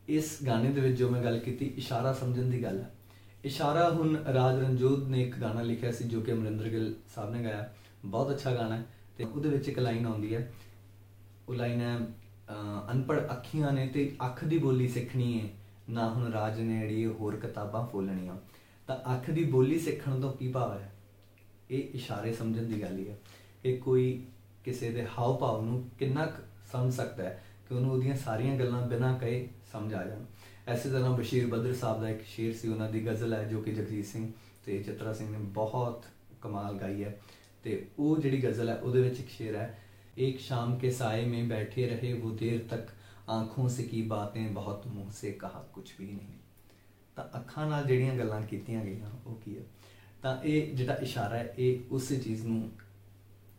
ਇਸ 0.09 0.39
ਗਾਣੇ 0.47 0.71
ਦੇ 0.71 0.81
ਵਿੱਚ 0.81 0.99
ਜੋ 0.99 1.09
ਮੈਂ 1.11 1.23
ਗੱਲ 1.23 1.39
ਕੀਤੀ 1.39 1.67
ਇਸ਼ਾਰਾ 1.77 2.13
ਸਮਝਣ 2.13 2.43
ਦੀ 2.43 2.63
ਗੱਲ 2.63 2.81
ਹੈ 2.81 2.95
ਇਸ਼ਾਰਾ 3.45 3.91
ਹੁਣ 3.91 4.17
ਰਾਜ 4.17 4.61
ਰਣਜੋਤ 4.61 5.09
ਨੇ 5.09 5.23
ਇੱਕ 5.23 5.41
ਗਾਣਾ 5.41 5.63
ਲਿਖਿਆ 5.63 5.93
ਸੀ 5.93 6.05
ਜੋ 6.05 6.21
ਕਿ 6.21 6.33
ਅਮਰਿੰਦਰ 6.33 6.69
ਗਿੱਲ 6.69 6.95
ਸਾਹਿਬ 7.15 7.31
ਨੇ 7.31 7.45
ਗਾਇਆ। 7.45 7.73
ਬਹੁਤ 8.05 8.31
ਅੱਛਾ 8.31 8.55
ਗਾਣਾ 8.55 8.77
ਹੈ 8.77 8.87
ਤੇ 9.19 9.25
ਉਹਦੇ 9.25 9.49
ਵਿੱਚ 9.49 9.69
ਇੱਕ 9.69 9.79
ਲਾਈਨ 9.79 10.07
ਆਉਂਦੀ 10.07 10.35
ਹੈ। 10.35 10.53
ਉਹ 11.49 11.55
ਲਾਈਨ 11.55 11.81
ਹੈ 11.81 11.97
ਅਹ, 11.97 12.93
ਅਨਪੜ੍ਹ 12.93 13.21
ਅੱਖੀਆਂ 13.21 13.73
ਨੇ 13.73 13.87
ਤੇ 13.87 14.17
ਅੱਖ 14.27 14.45
ਦੀ 14.45 14.59
ਬੋਲੀ 14.59 14.89
ਸਿੱਖਣੀ 14.89 15.41
ਹੈ 15.41 15.49
ਨਾ 15.91 16.09
ਹੁਣ 16.15 16.33
ਰਾਜ 16.33 16.61
ਨੇ 16.61 16.83
ਅੜੀ 16.83 17.07
ਹੋਰ 17.07 17.37
ਕਿਤਾਬਾਂ 17.37 17.87
ਫੋਲਣੀਆਂ। 17.87 18.37
ਤਾਂ 18.88 18.98
ਅੱਖ 19.16 19.30
ਦੀ 19.30 19.44
ਬੋਲੀ 19.44 19.80
ਸਿੱਖਣ 19.80 20.20
ਤੋਂ 20.22 20.32
ਕੀ 20.34 20.48
ਭਾਵ 20.48 20.78
ਹੈ 20.78 20.92
ਇਹ 21.70 21.96
ਇਸ਼ਾਰੇ 21.96 22.34
ਸਮਝਣ 22.34 22.64
ਦੀ 22.64 22.82
ਗੱਲ 22.82 22.98
ਹੀ 22.98 23.08
ਹੈ 23.10 23.18
ਕਿ 23.64 23.76
ਕੋਈ 23.78 24.26
ਕਿਸੇ 24.66 24.90
ਦੇ 24.90 25.06
ਹਾਵ 25.18 25.38
ਭਾਵ 25.38 25.64
ਨੂੰ 25.66 25.84
ਕਿੰਨਾ 26.00 26.26
ਕੁ 26.26 26.44
ਸਮਝ 26.72 26.94
ਸਕਦਾ 26.94 27.24
ਹੈ 27.24 27.44
ਕਿ 27.68 27.76
ਉਹਨੂੰ 27.76 27.92
ਉਹਦੀਆਂ 27.92 28.16
ਸਾਰੀਆਂ 28.16 28.58
ਗੱਲਾਂ 28.60 28.86
ਬਿਨਾਂ 28.88 29.18
ਕਹੇ 29.20 29.48
ਸਮਝ 29.72 29.94
ਆ 29.94 30.04
ਜਾਣ 30.04 30.26
ਐਸੇ 30.68 30.90
ਤਰ੍ਹਾਂ 30.90 31.18
ਬਸ਼ੀਰ 31.18 31.48
ਬਦਰ 31.48 31.74
ਸਾਹਿਬ 31.74 32.02
ਦਾ 32.02 32.10
ਇੱਕ 32.10 32.24
ਸ਼ੇਰ 32.26 32.54
ਸੀ 32.54 32.68
ਉਹਨਾਂ 32.68 32.90
ਦੀ 32.92 33.06
ਗਜ਼ਲ 33.06 33.34
ਹੈ 33.34 33.44
ਜੋ 33.44 33.62
ਕਿ 33.62 33.74
ਜਗਜੀਤ 33.74 34.06
ਸਿੰਘ 34.06 34.32
ਤੇ 34.66 34.84
ਚਿਤਰਾ 34.84 35.14
ਸਿੰਘ 35.14 35.30
ਨੇ 35.30 35.38
ਬਹੁਤ 35.54 36.06
ਕਮਾਲ 36.42 36.78
ਗਾਈ 36.78 37.04
ਹੈ 37.04 37.18
ਤੇ 37.64 37.86
ਉਹ 38.00 38.18
ਜਿਹੜੀ 38.18 38.44
ਗਜ਼ਲ 38.44 38.70
ਹੈ 38.70 38.76
ਉਹਦੇ 38.76 39.02
ਵਿੱਚ 39.02 39.20
ਇੱਕ 39.20 39.30
ਸ਼ੇਰ 39.30 39.56
ਹੈ 39.56 39.76
एक 40.18 40.40
शाम 40.40 40.78
के 40.78 40.92
साए 40.92 41.26
में 41.26 41.50
बैठे 41.50 41.86
रहे 41.86 42.14
वो 42.14 42.30
देर 42.32 42.68
तक 42.72 42.88
आंखों 43.30 43.68
से 43.70 43.84
की 43.84 44.02
बातें 44.04 44.54
बहुत 44.54 44.84
मुंह 44.88 45.12
से 45.12 45.32
कहा 45.34 45.64
कुछ 45.74 45.98
भी 45.98 46.06
नहीं 46.06 46.38
ਤਾਂ 47.17 47.39
ਅੱਖਾਂ 47.39 47.67
ਨਾਲ 47.67 47.85
ਜਿਹੜੀਆਂ 47.85 48.15
ਗੱਲਾਂ 48.15 48.43
ਕੀਤੀਆਂ 48.43 48.85
ਗਈਆਂ, 48.85 49.11
ਉਹ 49.27 49.41
ਕੀ 49.45 49.59
ਹੈ 49.59 49.63
ਤਾਂ 50.23 50.43
ਇਹ 50.43 50.77
ਜਿਹੜਾ 50.77 50.95
ਇਸ਼ਾਰਾ 50.95 51.37
ਹੈ, 51.37 51.55
ਇਹ 51.59 51.79
ਉਸੇ 51.91 52.17
ਚੀਜ਼ 52.17 52.47
ਨੂੰ 52.47 52.71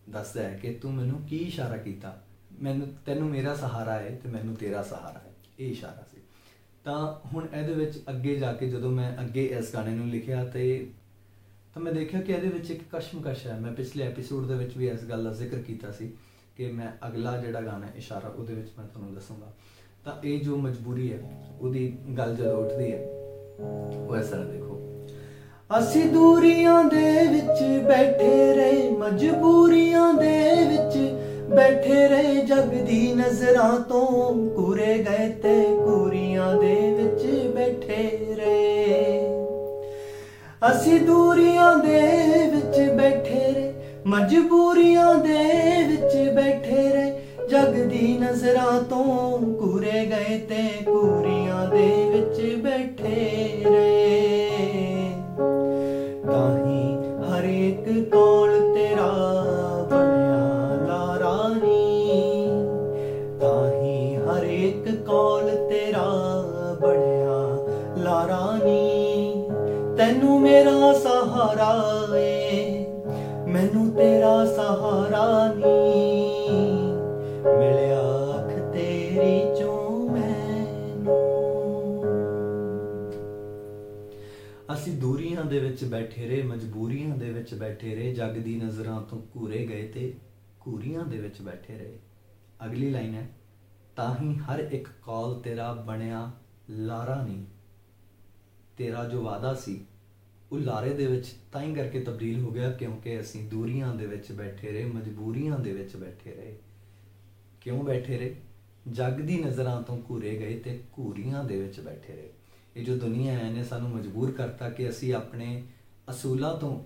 ਦੱਸਦਾ 0.10 0.44
ਹੈ 0.44 0.60
ਕਿ 0.62 0.74
ਤੂੰ 0.74 0.94
ਮੈਨੂੰ 0.94 1.22
ਕੀ 1.22 1.38
ਇਸ਼ਾਰਾ 1.38 1.78
ਕੀਤਾ? 1.78 2.24
ਮੈਨੂੰ, 2.62 2.94
ਤੈਨੂੰ 3.06 3.30
ਮੇਰਾ 3.30 3.56
ਸਹਾਰਾ 3.56 3.94
ਹੈ 3.94 4.20
ਤੇ 4.24 4.30
ਮੈਨੂੰ 4.30 4.56
ਤੇਰਾ 4.56 4.84
ਸਹਾਰਾ 4.84 5.20
ਹੈ। 5.20 5.34
ਇਹ 5.60 5.72
ਇਸ਼ਾਰਾ 5.72 6.06
ਸੀ। 6.14 6.22
ਤਾਂ 6.84 7.28
ਹੁਣ 7.28 7.48
ਇਹਦੇ 7.54 7.74
ਵਿੱਚ 7.74 8.02
ਅੱਗੇ 8.10 8.36
ਜਾ 8.36 8.54
ਕੇ 8.54 8.70
ਜਦੋਂ 8.70 8.92
ਮੈਂ 8.92 9.26
ਅੱਗੇ 9.26 9.46
ਇਸ 9.46 9.74
ਗਾਣੇ 9.74 9.96
ਨੂੰ 9.96 10.10
ਲਿਖਿਆ 10.10 10.46
ਤੇ 10.46 10.92
ਤਾਂ 11.74 11.82
ਮੈਂ 11.82 11.94
ਦੇਖਿਆ 11.94 12.22
ਕਿ 12.22 12.34
ਇਹਦੇ 12.34 12.48
ਵਿੱਚ 12.48 12.72
ਇੱਕ 12.72 12.84
ਕਸ਼ਮਕਸ਼ 12.92 13.48
ਹੈ। 13.48 13.60
ਮੈਂ 13.60 13.72
ਪਿਛਲੇ 13.72 14.04
ਐਪੀਸੋਡ 14.04 14.48
ਦੇ 14.48 14.54
ਵਿੱਚ 14.54 14.78
ਵੀ 14.78 14.88
ਇਸ 14.88 15.04
ਗੱਲ 15.04 15.24
ਦਾ 15.24 15.34
ਜ਼ਿਕਰ 15.34 15.58
ਕੀਤਾ 15.58 15.92
ਸੀ 15.92 16.14
ਕਿ 16.58 16.72
ਮੈਂ 16.72 17.08
ਅਗਲਾ 17.08 17.38
ਜਿਹੜਾ 17.38 17.62
ਗਾਣਾ 17.62 17.86
ਹੈ, 17.86 17.94
ਇਸ਼ਾਰਾ, 17.96 18.28
ਉਹਦੇ 18.28 18.54
ਵਿੱਚ 18.54 18.70
ਮੈਂ 18.78 18.88
ਤੁਹਾਨੂੰ 18.88 19.14
ਦੱਸੂੰਗਾ। 19.16 19.54
ਤਾਂ 20.04 20.14
ਇਹ 20.24 20.42
ਜੋ 20.42 20.58
ਮਜਬੂਰੀ 20.58 21.14
ਹੈ, 21.14 21.50
ਉਹਦੀ 21.60 21.98
ਗੱਲ 22.18 22.36
ਜਦੋਂ 22.36 22.66
ਉੱਠਦੀ 22.66 22.92
ਹੈ 22.92 23.23
ਉਹ 24.10 24.18
ਇਸ 24.18 24.27
ਤਰ੍ਹਾਂ 24.27 24.45
ਦੇਖੋ। 24.45 24.80
ਅਸੀਂ 25.80 26.06
ਦੂਰੀਆਂ 26.06 26.83
ਦੇ 26.83 27.27
ਵਿੱਚ 27.27 27.83
ਬੈਠੇ 27.88 28.54
ਰਹੇ, 28.54 28.89
ਮਜਬੂਰੀਆਂ 28.89 30.13
ਦੇ 30.13 30.65
ਵਿੱਚ 30.68 30.98
ਬੈਠੇ 31.56 32.07
ਰਹੇ, 32.07 32.36
ਜਗ 32.36 32.65
ਦੀ 32.65 33.13
ਨਜ਼ਰਾਂ 33.13 33.80
ਤੋਂ 33.80 34.33
ਕੂਰੇ 34.50 34.98
ਗਏ 34.98 35.30
ਤੇ 35.30 35.63
ਕੂਰੀਆਂ 35.63 36.56
ਦੇ 36.56 36.94
ਵਿੱਚ 36.94 37.48
ਬੈਠੇ 37.56 38.36
ਰਹੇ। 38.36 39.30
ਅਸੀਂ 40.71 41.00
ਦੂਰੀਆਂ 41.01 41.77
ਦੇ 41.77 42.01
ਵਿੱਚ 42.50 42.92
ਬੈਠੇ 42.92 43.51
ਰਹੇ, 43.54 43.74
ਮਜਬੂਰੀਆਂ 44.06 45.15
ਦੇ 45.15 45.44
ਵਿੱਚ 45.88 46.30
ਬੈਠੇ 46.36 46.89
ਰਹੇ, 46.89 47.19
ਜਗ 47.50 47.74
ਦੀ 47.74 48.18
ਨਜ਼ਰਾਂ 48.21 48.81
ਤੋਂ 48.83 49.33
ਸਹਾਰਾ 74.45 75.54
ਨੀ। 75.54 75.63
ਮਿਲਿਆ 77.44 78.01
ਅੱਖ 78.40 78.74
ਤੇਰੀ 78.74 79.60
ਚੋਂ 79.60 80.10
ਮੈਨੂੰ। 80.10 81.24
ਅਸੀਂ 84.74 84.94
ਦੂਰੀਆਂ 84.94 85.45
ਦੇ 85.45 85.60
ਵਿੱਚ 85.60 85.84
ਬੈਠੇ 85.84 86.28
ਰਹੇ, 86.28 86.44
ਮਜਬੂਰੀਆਂ 86.44 87.18
ਦੇ 87.18 87.30
ਵਿੱਚ 87.30 87.54
ਬੈਠੇ 87.54 87.95
ਰਹੇ, 87.95 88.13
ਜੱਗ 88.13 88.31
ਦੀ 88.31 88.56
ਨਜ਼ਰਾਂ 88.56 89.01
ਤੋਂ 89.01 89.22
ਘੂਰੇ 89.36 89.68
ਗਏ 89.68 89.88
ਤੇ 89.88 90.13
ਘੂਰੀਆਂ 90.68 91.06
ਦੇ 91.06 91.18
ਵਿੱਚ 91.18 91.42
ਬੈਠੇ 91.42 91.78
ਰਹੇ। 91.78 92.00
ਅਗਲੀ 92.66 92.89
ਲਾਈਨ 92.89 93.13
ਹੈ, 93.13 93.30
ਤਾਂ 93.96 94.16
ਹੀ 94.22 94.36
ਹਰ 94.36 94.60
ਇੱਕ 94.60 94.88
ਕੌਲ 94.88 95.36
ਤੇਰਾ 95.36 95.74
ਬਣਿਆ 95.74 96.31
ਲਾਰਾ 96.69 97.24
ਨਹੀਂ 97.24 97.46
ਤੇਰਾ 98.78 99.04
ਜੋ 99.04 99.24
ਵਾਦਾ 99.24 99.54
ਸੀ 99.54 99.86
ਉਹ 100.54 100.60
ਲਾਰੇ 100.60 100.94
ਦੇ 100.94 101.08
ਵਿੱਚ 101.08 101.28
ਤਾਂ 101.52 101.62
ਹੀ 101.62 101.76
ਕਰਕੇ 101.76 102.00
ਤਬਦੀਲ 102.00 102.40
ਹੋ 102.40 102.52
ਗਿਆ 102.52 102.72
ਕਿਉਂਕਿ 102.72 103.22
ਅਸੀਂ 103.22 103.50
ਦੂਰੀਆਂ 103.50 103.96
ਦੇ 103.96 104.06
ਵਿੱਚ 104.06 104.32
ਬੈਠੇ 104.32 104.72
ਰਹੇ, 104.72 104.86
ਮਜਬੂਰੀਆਂ 104.86 105.60
ਦੇ 105.60 105.74
ਵਿੱਚ 105.74 105.96
ਬੈਠੇ 105.96 106.32
ਰਹੇ। 106.32 106.58
ਕਿਉਂ 107.62 107.84
ਬੈਠੇ 107.84 108.18
ਰਹੇ? 108.18 108.36
ਜੱਗ 108.88 109.14
ਦੀ 109.14 109.44
ਨਜ਼ਰਾਂ 109.44 109.82
ਤੋਂ 109.82 110.02
ਘੂਰੇ 110.10 110.30
ਗਏ 110.30 110.60
ਤੇ 110.60 110.80
ਘੂਰੀਆਂ 111.00 111.44
ਦੇ 111.44 111.62
ਵਿੱਚ 111.62 111.80
ਬੈਠੇ 111.80 112.14
ਰਹੇ। 112.14 112.30
ਇਹ 112.76 112.86
ਜੋ 112.86 112.96
ਦੁਨੀਆ 112.96 113.34
ਹੈ 113.34 113.52
ਨੇ 113.52 113.64
ਸਾਨੂੰ 113.64 113.90
ਮਜਬੂਰ 113.90 114.32
ਕਰਤਾ 114.32 114.70
ਕਿ 114.70 114.90
ਅਸੀਂ 114.90 115.14
ਆਪਣੇ 115.14 115.64
ਅਸੂਲਾਂ 116.10 116.58
ਤੋਂ 116.58 116.84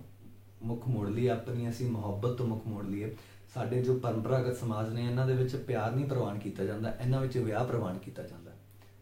ਮੁੱਖ 0.62 0.88
ਮੋੜ 0.88 1.08
ਲਈ 1.08 1.28
ਆਪਣੀ 1.28 1.70
ਅਸੀਂ 1.70 1.90
ਮੁਹੱਬਤ 1.90 2.30
ਤੋਂ 2.30 2.46
ਮੁੱਖ 2.46 2.66
ਮੋੜ 2.66 2.84
ਲਈਏ। 2.84 3.16
ਸਾਡੇ 3.54 3.82
ਜੋ 3.82 3.94
ਪਰੰਪਰਾਗਤ 3.94 4.56
ਸਮਾਜ 4.56 4.92
ਨੇ, 4.92 5.06
ਇਹਨਾਂ 5.06 5.26
ਦੇ 5.26 5.32
ਵਿੱਚ 5.32 5.56
ਪਿਆਰ 5.56 5.94
ਨਹੀਂ 5.94 6.06
ਪ੍ਰਵਾਨ 6.06 6.38
ਕੀਤਾ 6.38 6.64
ਜਾਂਦਾ, 6.64 6.96
ਇਹਨਾਂ 7.04 7.20
ਵਿੱਚ 7.20 7.38
ਵਿਆਹ 7.38 7.64
ਪ੍ਰਵਾਨ 7.64 7.98
ਕੀਤਾ 7.98 8.22
ਜਾਂਦਾ। 8.22 8.52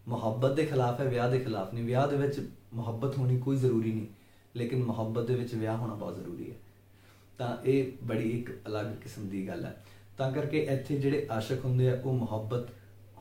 ਮੁਹੱਬਤ 0.08 0.54
ਦੇ 0.54 0.66
ਖਿਲਾਫ 0.66 1.00
ਹੈ, 1.00 1.04
ਵਿਆਹ 1.04 1.30
ਦੇ 1.30 1.38
ਖਿਲਾਫ 1.38 1.74
ਨਹੀਂ। 1.74 1.84
ਵਿਆਹ 1.84 2.08
ਦੇ 2.08 2.16
ਵਿੱਚ 2.16 2.50
ਮੁਹੱਬਤ 2.74 3.18
ਹੋਣੀ 3.18 3.38
ਕੋਈ 3.38 3.56
ਜ਼ਰੂਰੀ 3.56 3.92
ਨਹੀਂ। 3.92 4.06
ਲੇਕਿਨ 4.56 4.84
ਮੁਹੱਬਤ 4.84 5.26
ਦੇ 5.26 5.34
ਵਿੱਚ 5.34 5.54
ਵਿਆਹ 5.54 5.76
ਹੋਣਾ 5.76 5.94
ਬਹੁਤ 5.94 6.16
ਜ਼ਰੂਰੀ 6.16 6.50
ਹੈ। 6.50 6.56
ਤਾਂ 7.38 7.56
ਇਹ 7.64 7.92
ਬੜੀ 8.04 8.30
ਇੱਕ 8.30 8.50
ਅਲੱਗ 8.66 8.86
ਕਿਸਮ 8.86 9.28
ਦੀ 9.28 9.48
ਗੱਲ 9.48 9.64
ਹੈ। 9.64 9.84
ਤਾਂ 10.18 10.32
ਕਰਕੇ 10.32 10.58
ਇੱਥੇ 10.58 10.96
ਜਿਹੜੇ 10.96 11.26
ਆਸ਼ਿਕ 11.30 11.64
ਹੁੰਦੇ 11.64 11.90
ਆ, 11.90 12.02
ਉਹ 12.04 12.14
ਮੁਹੱਬਤ 12.14 12.68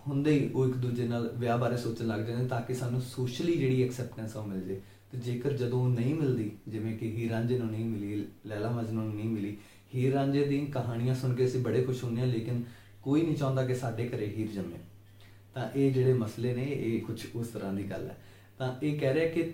ਹੁੰਦੇ 0.07 0.31
ਹੀ 0.31 0.49
ਉਹ 0.49 0.67
ਇੱਕ 0.67 0.77
ਦੂਜੇ 0.77 1.07
ਨਾਲ 1.07 1.31
ਵਿਆਹ 1.37 1.57
ਬਾਰੇ 1.57 1.77
ਸੋਚਣ 1.77 2.07
ਲੱਗ 2.07 2.19
ਜਾਂਦੇ 2.19 2.41
ਨੇ 2.41 2.47
ਤਾਂ 2.47 2.61
ਕਿ 2.61 2.73
ਸਾਨੂੰ 2.73 3.01
ਸੋਸ਼ਲੀ 3.01 3.57
ਜਿਹੜੀ 3.57 3.83
ਐਕਸੈਪਟੈਂਸ 3.83 4.35
ਉਹ 4.35 4.47
ਮਿਲ 4.47 4.61
ਜੇ 4.61 4.81
ਤੇ 5.11 5.17
ਜੇਕਰ 5.17 5.53
ਜਦੋਂ 5.53 5.81
ਉਹ 5.81 5.89
ਨਹੀਂ 5.89 6.15
ਮਿਲਦੀ, 6.15 6.51
ਜਿਵੇਂ 6.67 6.97
ਕਿ 6.97 7.11
ਹੀਰ 7.11 7.31
ਰਾਂਝੇ 7.31 7.57
ਨੂੰ 7.57 7.67
ਨਹੀਂ 7.67 7.85
ਮਿਲੀ, 7.85 8.25
ਲੈਲਾ 8.45 8.69
ਮਜਨੂ 8.69 9.01
ਨੂੰ 9.01 9.15
ਨਹੀਂ 9.15 9.29
ਮਿਲੀ, 9.29 9.57
ਹੀਰ 9.95 10.13
ਰਾਂਝੇ 10.13 10.45
ਦੀ 10.45 10.65
ਕਹਾਣੀਆਂ 10.65 11.15
ਸੁਣ 11.15 11.35
ਕੇ 11.35 11.45
ਅਸੀਂ 11.45 11.61
ਬੜੇ 11.61 11.83
ਖੁਸ਼ 11.83 12.03
ਹੁੰਦੇ 12.03 12.21
ਹਾਂ, 12.21 12.27
ਲੇਕਿਨ 12.27 12.63
ਕੋਈ 13.03 13.21
ਨਹੀਂ 13.21 13.35
ਚਾਹੁੰਦਾ 13.35 13.65
ਕਿ 13.65 13.75
ਸਾਡੇ 13.75 14.09
ਘਰੇ 14.09 14.25
ਹੀਰ 14.25 14.47
ਜੰਮੇ। 14.47 14.77
ਤਾਂ 15.53 15.69
ਇਹ 15.75 15.91
ਜਿਹੜੇ 15.91 16.13
ਮਸਲੇ 16.13 16.53
ਨੇ, 16.53 16.63
ਇਹ 16.63 17.01
ਕੁਝ 17.01 17.25
ਉਸ 17.35 17.47
ਤਰ੍ਹਾਂ 17.47 17.73
ਦੀ 17.73 17.83
ਗੱਲ 17.83 18.07
ਹੈ। 18.07 18.17
ਤਾਂ 18.57 18.75
ਇਹ 18.83 18.99
ਕਹਿ 18.99 19.13
ਰਿਹਾ 19.13 19.27
ਕਿ 19.27 19.53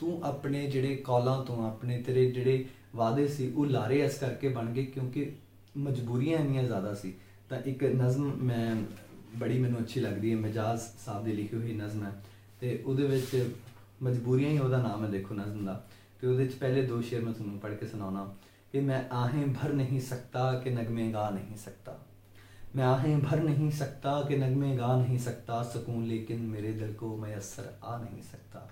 ਤੂੰ 0.00 0.20
ਆਪਣੇ 0.24 0.66
ਜਿਹੜੇ 0.66 0.96
ਕੌਲਾਂ 0.96 1.44
ਤੋਂ 1.44 1.66
ਆਪਣੇ 1.66 2.02
ਤੇਰੇ 2.02 2.30
ਜਿਹੜੇ 2.30 2.64
ਵਾਅਦੇ 2.96 3.26
ਸੀ 3.28 3.52
ਉਹ 3.56 3.66
ਲਾਰੇ 3.66 4.00
ਇਸ 4.00 4.18
ਕਰਕੇ 4.18 4.48
ਬਣ 4.48 4.70
ਗਏ 4.70 4.84
ਕਿਉਂਕਿ 4.84 5.30
ਮਜਬੂਰੀਆਂ 5.76 6.38
ਇੰਨੀਆਂ 6.38 6.62
ਜ਼ਿਆਦਾ 6.64 6.94
ਸੀ 6.94 7.14
ਤਾਂ 7.48 7.58
ਇੱਕ 7.60 7.84
ਨਜ਼ਮ 7.84 8.32
ਮੈਂ 8.42 8.76
ਬੜੀ 9.38 9.58
ਮੈਨੂੰ 9.58 9.80
ਅੱਛੀ 9.80 10.00
ਲੱਗਦੀ 10.00 10.32
ਹੈ 10.32 10.36
ਮਜਾਜ਼ 10.36 10.80
ਸਾਹਿਬ 11.04 11.24
ਦੀ 11.24 11.32
ਲਿਖੀ 11.32 11.56
ਹੋਈ 11.56 11.72
ਨਜ਼ਮ 11.72 12.04
ਹੈ 12.04 12.12
ਤੇ 12.60 12.82
ਉਹਦੇ 12.86 13.06
ਵਿੱਚ 13.06 13.50
ਮਜਬੂਰੀਆਂ 14.02 14.50
ਹੀ 14.50 14.58
ਉਹਦਾ 14.58 14.82
ਨਾਮ 14.82 15.04
ਹੈ 15.04 15.10
ਦੇਖੋ 15.10 15.34
ਨਜ਼ਮ 15.34 15.64
ਦਾ 15.64 15.82
ਤੇ 16.20 16.26
ਉਹਦੇ 16.26 16.44
ਵਿੱਚ 16.44 16.54
ਪਹਿਲੇ 16.54 16.82
ਦੋ 16.82 17.00
ਸ਼ੇਰ 17.02 17.24
ਮੈਂ 17.24 17.32
ਤੁਹਾਨੂੰ 17.32 17.58
ਪੜ੍ਹ 17.58 17.74
ਕੇ 17.74 17.86
ਸੁਣਾਉਣਾ 17.86 18.34
ਕਿ 18.72 18.80
ਮੈਂ 18.80 18.98
आहें 19.14 19.52
भर 19.54 19.72
नहीं 19.72 20.00
सकता 20.00 20.40
कि 20.64 20.70
नगमे 20.70 21.04
गा 21.12 21.28
नहीं 21.30 21.56
सकता 21.56 21.92
मैं 22.76 22.84
आहें 22.84 23.20
भर 23.20 23.42
नहीं 23.42 23.70
सकता 23.70 24.12
कि 24.28 24.36
नगमे 24.36 24.76
गा 24.76 24.96
नहीं 24.96 25.18
सकता 25.18 25.60
सुकून 25.64 26.02
लेकिन 26.04 26.42
मेरे 26.46 26.72
दिल 26.72 26.92
को 26.94 27.16
मैसर 27.16 27.70
आ 27.84 27.96
नहीं 27.98 28.22
सकता 28.22 28.64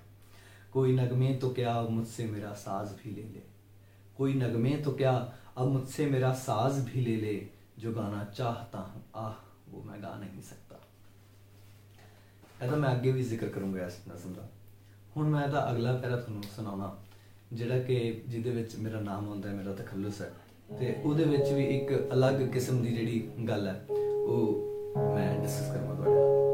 कोई 0.73 0.93
नगमे 0.93 1.35
तो 1.35 1.51
क्या 1.51 1.73
अब 1.75 1.91
मुझसे 1.91 2.27
मेरा 2.27 2.53
साज 2.59 2.93
भी 2.95 3.11
ले 3.11 3.23
ले 3.23 3.43
कोई 4.17 4.35
नगमे 4.35 4.77
तो 4.77 4.93
क्या 4.93 5.13
अब 5.57 5.69
मुझसे 5.69 6.07
मेरा 6.07 6.33
साज 6.41 6.85
भी 6.85 7.01
ले 7.01 7.17
ले 7.17 7.37
जो 7.79 7.93
गाना 7.93 8.25
चाहता 8.35 8.79
हूँ 8.89 9.05
आह 9.17 9.43
वो 9.73 9.83
मैं 9.83 10.03
गा 10.03 10.15
नहीं 10.17 10.43
सकता 10.43 10.81
ਇਹਦਾ 12.63 12.77
ਮੈਂ 12.77 12.91
ਅੱਗੇ 12.93 13.11
ਵੀ 13.13 13.23
ਜ਼ਿਕਰ 13.23 13.49
ਕਰੂੰਗਾ 13.49 13.87
ਇਸ 13.87 13.95
ਨਜ਼ਮ 14.09 14.33
ਦਾ 14.33 14.49
ਹੁਣ 15.17 15.29
ਮੈਂ 15.29 15.43
ਇਹਦਾ 15.45 15.71
ਅਗਲਾ 15.71 15.93
ਪੈਰਾ 15.97 16.17
ਤੁਹਾਨੂੰ 16.17 16.43
ਸੁਣਾਉਣਾ 16.57 16.95
ਜਿਹੜਾ 17.53 17.79
ਕਿ 17.79 18.23
ਜਿਹਦੇ 18.29 18.51
ਵਿੱਚ 18.51 18.77
ਮੇਰਾ 18.77 19.01
ਨਾਮ 19.01 19.27
ਹੁੰਦਾ 19.27 19.49
ਹੈ 19.49 19.55
ਮੇਰਾ 19.55 19.73
ਤਖੱਲੁਸ 19.75 20.21
ਹੈ 20.21 20.31
ਤੇ 20.79 20.95
ਉਹਦੇ 21.05 21.25
ਵਿੱਚ 21.25 21.53
ਵੀ 21.53 21.65
ਇੱਕ 21.65 21.93
ਅਲੱਗ 22.13 22.41
ਕਿਸਮ 22.53 22.83
ਦੀ 22.83 22.95
ਜਿਹੜੀ 22.95 23.21
ਗੱਲ 23.49 23.67
ਹੈ 23.67 23.81
ਉਹ 23.91 25.15
ਮੈਂ 25.15 25.41
ਡਿਸਕਸ 25.43 25.71
ਕਰਾਂਗਾ 25.73 25.95
ਤੁਹਾਡੇ 25.95 26.11
ਨਾਲ 26.11 26.48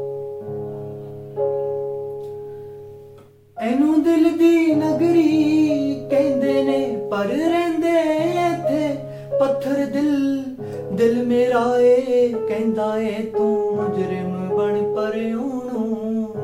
ਇਹਨੂੰ 3.66 4.02
ਦਿਲ 4.02 4.30
ਦੀ 4.38 4.74
ਨਗਰੀ 4.74 5.94
ਕਹਿੰਦੇ 6.10 6.62
ਨੇ, 6.62 6.80
ਪਰ 7.10 7.26
ਰਹਿੰਦੇ 7.26 7.90
ਇੱਥੇ 8.42 8.88
ਪੱਥਰ 9.40 9.84
ਦਿਲ। 9.84 10.44
ਦਿਲ 10.92 11.22
ਮੇਰਾ 11.26 11.64
ਏ 11.78 12.28
ਕਹਿੰਦਾ 12.48 12.96
ਏ, 12.98 13.22
ਤੂੰ 13.32 13.76
ਮੁਜਰਮ 13.76 14.48
ਬਣ 14.48 14.82
ਪਰਿਉਂ 14.94 15.48
ਨੂੰ 15.64 16.34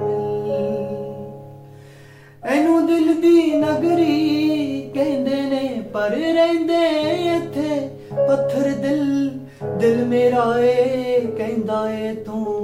ਇਹਨੂੰ 2.44 2.86
ਦਿਲ 2.86 3.14
ਦੀ 3.20 3.50
ਨਗਰੀ 3.56 4.90
ਕਹਿੰਦੇ 4.94 5.40
ਨੇ, 5.42 5.82
ਪਰ 5.92 6.10
ਰਹਿੰਦੇ 6.10 6.82
ਇੱਥੇ 7.36 7.88
ਪੱਥਰ 8.18 8.70
ਦਿਲ। 8.80 9.30
ਦਿਲ 9.78 10.04
ਮੇਰਾ 10.06 10.44
ਏ 10.60 11.20
ਕਹਿੰਦਾ 11.38 11.88
ਏ, 11.90 12.14
ਤੂੰ 12.16 12.61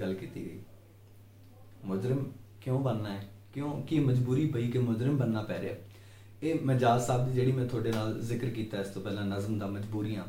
ਬਣਨ 0.00 0.08
ਦੀ 0.08 0.14
ਇੱਥੇ 0.14 0.30
ਗੱਲ 0.32 0.42
ਕੀਤੀ 0.42 0.50
ਗਈ। 0.50 0.58
ਮੁਜਰਮ 1.84 2.32
ਕਿਉਂ 2.60 2.80
ਬਣਨਾ 2.80 3.12
ਹੈ? 3.12 3.28
ਕਿਉਂ 3.54 3.82
ਕੀ 3.82 4.00
ਮਜਬੂਰੀ 4.00 4.46
ਪਈ 4.46 4.68
ਕਿ 4.68 4.78
ਮੁਜਰਮ 4.78 5.16
ਬਣਨਾ 5.16 5.42
ਪੈ 5.42 5.60
ਰਿਹਾ? 5.60 5.74
ਇਹ 6.42 6.54
ਮਜਾਜ਼ 6.64 7.04
ਸਾਹਿਬ 7.04 7.28
ਦੀ 7.28 7.32
ਜਿਹੜੀ 7.32 7.52
ਮੈਂ 7.52 7.66
ਤੁਹਾਡੇ 7.66 7.92
ਨਾਲ 7.92 8.20
ਜ਼ਿਕਰ 8.20 8.46
ਕੀਤਾ 8.46 8.80
ਇਸ 8.80 8.86
ਤੋਂ 8.86 9.02
ਪਹਿਲਾਂ 9.02 9.24
ਨਜ਼ਮ 9.24 9.58
ਦਾ 9.58 9.66
ਮਜਬੂਰੀਆਂ 9.66 10.24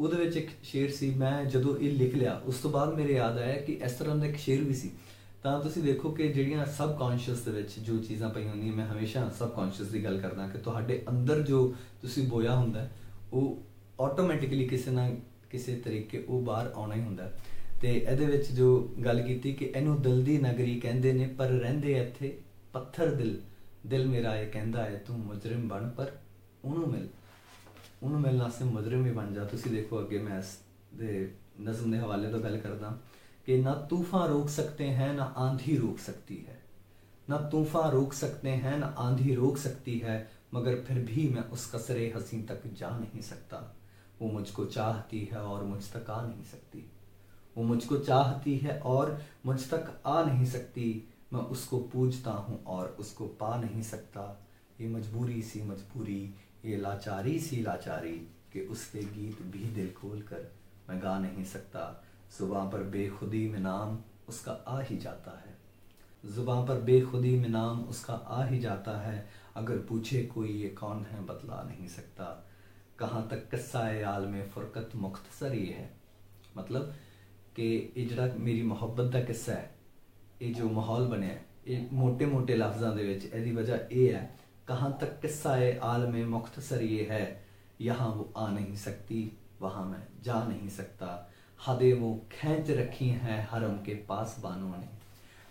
ਉਹਦੇ 0.00 0.16
ਵਿੱਚ 0.16 0.36
ਇੱਕ 0.36 0.50
ਸ਼ੇਰ 0.62 0.90
ਸੀ 0.90 1.14
ਮੈਂ 1.14 1.44
ਜਦੋਂ 1.44 1.76
ਇਹ 1.76 1.92
ਲਿਖ 1.92 2.14
ਲਿਆ 2.14 2.42
ਉਸ 2.44 2.56
ਤੋਂ 2.56 2.70
ਬਾਅਦ 2.70 2.94
ਮੇਰੇ 2.94 3.12
ਯਾਦ 3.12 3.38
ਆਇਆ 3.38 3.60
ਕਿ 3.60 3.72
ਇਸ 3.72 3.92
ਤਰ੍ਹਾਂ 3.92 4.16
ਦਾ 4.16 4.26
ਇੱਕ 4.26 4.36
ਸ਼ੇਰ 4.36 4.64
ਵੀ 4.64 4.74
ਸੀ। 4.74 4.90
ਤਾਂ 5.42 5.60
ਤੁਸੀਂ 5.60 5.82
ਦੇਖੋ 5.82 6.10
ਕਿ 6.10 6.28
ਜਿਹੜੀਆਂ 6.28 6.66
ਸਬ 6.66 6.98
ਕੌਨਸ਼ੀਅਸ 6.98 7.38
ਦੇ 7.38 7.50
ਵਿੱਚ 7.50 7.80
ਜੋ 7.80 7.96
ਚੀਜ਼ਾਂ 7.96 8.30
ਪਈਆਂ 8.30 8.50
ਹੁੰਦੀਆਂ 8.50 8.72
ਮੈਂ 8.72 8.86
ਹਮੇਸ਼ਾ 8.86 9.30
ਸਬ 9.38 9.54
ਕੌਨਸ਼ੀਅਸ 9.54 9.88
ਦੀ 9.88 10.04
ਗੱਲ 10.04 10.20
ਕਰਦਾ 10.20 10.48
ਕਿ 10.48 10.58
ਤੁਹਾਡੇ 10.58 11.02
ਅੰਦਰ 11.08 11.42
ਜੋ 11.42 11.74
ਤੁਸੀਂ 12.02 12.28
ਬੋਇਆ 12.28 12.56
ਹੁੰਦਾ 12.56 12.80
ਹੈ, 12.80 12.92
ਉਹ 13.32 13.62
ਆਟੋਮੈਟਿਕਲੀ 14.00 14.68
ਕਿਸੇ 14.68 14.90
ਨਾ 14.90 15.10
ਕਿਸੇ 15.50 15.76
ਤਰੀਕੇ 15.76 16.24
ਉਹ 16.28 16.42
ਬਾਹਰ 16.42 16.72
ਆਉਣਾ 16.74 16.94
ਹੀ 16.94 17.00
ਹੁੰਦਾ। 17.00 17.24
ਹੈ। 17.24 17.32
ਤੇ 17.81 17.93
ਇਹਦੇ 17.97 18.25
ਵਿੱਚ 18.25 18.51
ਜੋ 18.51 18.93
ਗੱਲ 19.05 19.21
ਕੀਤੀ 19.21 19.53
ਕਿ 19.53 19.65
ਇਹਨੂੰ 19.65 20.01
ਦਿਲ 20.01 20.23
ਦੀ 20.23 20.37
ਨਗਰੀ 20.37 20.79
ਕਹਿੰਦੇ 20.79 21.13
ਨੇ 21.13 21.27
ਪਰ 21.27 21.49
ਰਹਿੰਦੇ 21.49 21.93
ਇੱਥੇ 21.93 22.37
ਪੱਥਰ 22.73 23.15
ਦਿਲ 23.15 23.39
ਦਿਲ 23.85 24.07
ਮੇਰਾ 24.07 24.35
ਇਹ 24.35 24.51
ਕਹਿੰਦਾ 24.51 24.83
ਹੈ 24.83 25.03
ਤੂੰ 25.07 25.19
ਮੁਜਰਮ 25.19 25.67
ਬਣ 25.67 25.89
ਪਰ 25.89 26.11
ਉਹਨੂੰ 26.65 26.89
ਮਿਲ 26.89 27.07
ਉਹਨੂੰ 28.03 28.21
ਮਿਲਣ 28.21 28.41
ਵਾਸਤੇ 28.41 28.65
ਮੁਜਰਮ 28.65 29.03
ਵੀ 29.03 29.11
ਬਣ 29.11 29.33
ਜਾ 29.33 29.43
ਤੁਸੀਂ 29.43 29.71
ਦੇਖੋ 29.71 29.99
ਅੱਗੇ 30.01 30.19
ਮੈਂ 30.19 30.39
ਇਸ 30.39 30.57
ਦੇ 30.95 31.29
ਨਜ਼ਮ 31.61 31.91
ਦੇ 31.91 31.97
ਹਵਾਲੇ 31.97 32.31
ਤੋਂ 32.31 32.39
ਗੱਲ 32.39 32.57
ਕਰਦਾ 32.57 32.97
ਕਿ 33.45 33.57
ਨਾ 33.57 33.73
ਤੂਫਾਨ 33.89 34.29
ਰੋਕ 34.29 34.49
ਸਕਤੇ 34.49 34.89
हैं 34.93 35.13
ना 35.13 35.25
आंधी 35.37 35.75
रोक 35.75 35.99
सकती 35.99 36.35
है 36.47 36.61
ना 37.27 37.37
तूफान 37.49 37.89
रोक 37.91 38.13
सकते 38.13 38.49
हैं 38.49 38.77
ना 38.77 38.85
आंधी 38.97 39.35
रोक 39.35 39.57
सकती 39.57 39.97
है 39.99 40.15
मगर 40.53 40.75
फिर 40.87 40.99
भी 41.05 41.27
मैं 41.29 41.43
उस 41.49 41.65
कसरे 41.71 42.11
हसी 42.15 42.41
तक 42.41 42.63
जा 42.79 42.89
नहीं 42.97 43.21
सकता 43.21 43.59
वो 44.21 44.31
मुझको 44.31 44.65
चाहती 44.67 45.19
है 45.31 45.41
और 45.43 45.63
मुझ 45.63 45.81
तक 45.91 46.09
आ 46.09 46.21
नहीं 46.21 46.43
सकती 46.43 46.83
वो 47.56 47.64
मुझको 47.64 47.96
चाहती 47.96 48.56
है 48.58 48.78
और 48.80 49.22
मुझ 49.46 49.70
तक 49.70 50.02
आ 50.06 50.24
नहीं 50.24 50.46
सकती। 50.46 51.08
मैं 51.32 51.40
उसको 51.40 51.78
पूजता 51.78 52.30
हूँ 52.30 52.64
और 52.64 52.96
उसको 53.00 53.26
पा 53.26 53.56
नहीं 53.56 53.82
सकता। 53.82 54.46
ये 54.80 54.88
मजबूरी 54.88 55.42
सी 55.42 55.62
मजबूरी, 55.62 56.34
ये 56.64 56.76
लाचारी 56.76 57.40
सी 57.40 57.62
लाचारी 57.62 58.16
कि 58.52 58.60
उसके 58.60 58.98
गीत 58.98 59.42
भी 59.42 59.64
दिल 59.64 59.92
खोल 59.92 60.20
कर 60.20 60.52
मैं 60.88 61.02
गा 61.02 61.18
नहीं 61.18 61.44
सकता। 61.44 62.04
जुबां 62.38 62.70
पर 62.70 62.82
बेखुदी 62.82 63.48
में 63.48 63.58
नाम 63.58 63.98
उसका 64.28 64.52
आ 64.52 64.80
ही 64.80 64.96
जाता 64.96 65.30
है। 65.30 65.56
जुबां 66.34 66.66
पर 66.66 66.80
बेखुदी 66.80 67.38
में 67.38 67.48
नाम 67.48 67.80
उसका 67.80 68.14
आ 68.14 68.44
ही 68.44 68.58
जाता 68.58 69.00
है। 69.00 69.28
अगर 69.56 69.78
पूछे 69.78 70.22
कोई 70.22 70.48
ये 70.48 70.68
कौन 70.68 71.04
है, 71.04 71.26
बतला 71.26 71.62
नहीं 71.62 71.88
सकता। 71.88 72.46
कहाँ 72.98 73.28
तक 73.30 73.50
किस्सा 73.50 74.10
आल 74.10 74.26
में 74.26 74.48
फुरकत 74.48 74.90
मुख्तसर 74.96 75.54
ये 75.54 75.72
है। 75.72 75.96
मतलब 76.56 76.94
ਕਿ 77.56 77.68
ਇਹ 77.96 78.06
ਜਿਹੜਾ 78.08 78.34
ਮੇਰੀ 78.38 78.62
ਮੁਹੱਬਤ 78.62 79.10
ਦਾ 79.12 79.20
ਕਿੱਸਾ 79.20 79.52
ਹੈ 79.52 79.70
ਇਹ 80.42 80.54
ਜੋ 80.54 80.68
ਮਾਹੌਲ 80.68 81.08
ਬਣਿਆ 81.08 81.38
ਇਹ 81.66 81.86
ਮੋٹے-ਮੋٹے 81.92 82.56
ਲਫ਼ਜ਼ਾਂ 82.56 82.94
ਦੇ 82.96 83.04
ਵਿੱਚ 83.04 83.24
ਇਹਦੀ 83.24 83.52
ਵਜ੍ਹਾ 83.52 83.78
ਇਹ 83.90 84.12
ਹੈ 84.14 84.28
ਕਹਾਂ 84.66 84.90
ਤੱਕ 84.90 85.20
ਕਿੱਸਾ 85.20 85.56
ਹੈ 85.56 85.78
ਆਲਮੇ 85.82 86.24
ਮੁਖਤਸਰ 86.24 86.82
ਇਹ 86.82 87.10
ਹੈ 87.10 87.24
ਯਹਾਂ 87.80 88.06
ਉਹ 88.06 88.32
ਆ 88.36 88.50
ਨਹੀਂ 88.50 88.76
ਸਕਤੀ 88.76 89.28
वहाँ 89.60 89.84
मैं 89.84 90.00
जा 90.22 90.42
नहीं 90.44 90.68
सकता 90.68 91.06
हदें 91.60 91.92
वो 91.94 92.12
खींच 92.32 92.70
रखी 92.70 93.08
हैं 93.18 93.38
हरम 93.50 93.76
के 93.76 93.94
पास 94.08 94.36
बानों 94.42 94.70
ने 94.70 94.88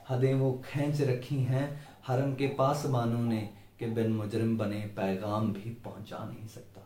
हदें 0.10 0.34
वो 0.34 0.52
खींच 0.66 1.02
रखी 1.02 1.38
हैं 1.44 1.66
हरम 2.08 2.34
के 2.34 2.48
पास 2.56 2.86
बानों 2.86 3.22
ने 3.22 3.42
कि 3.80 3.86
बिन 3.92 4.12
मुजरम 4.12 4.58
बने 4.58 4.82
पैगाम 4.98 5.52
भी 5.54 5.70
पहुंचा 5.86 6.18
नहीं 6.26 6.48
सकता 6.48 6.82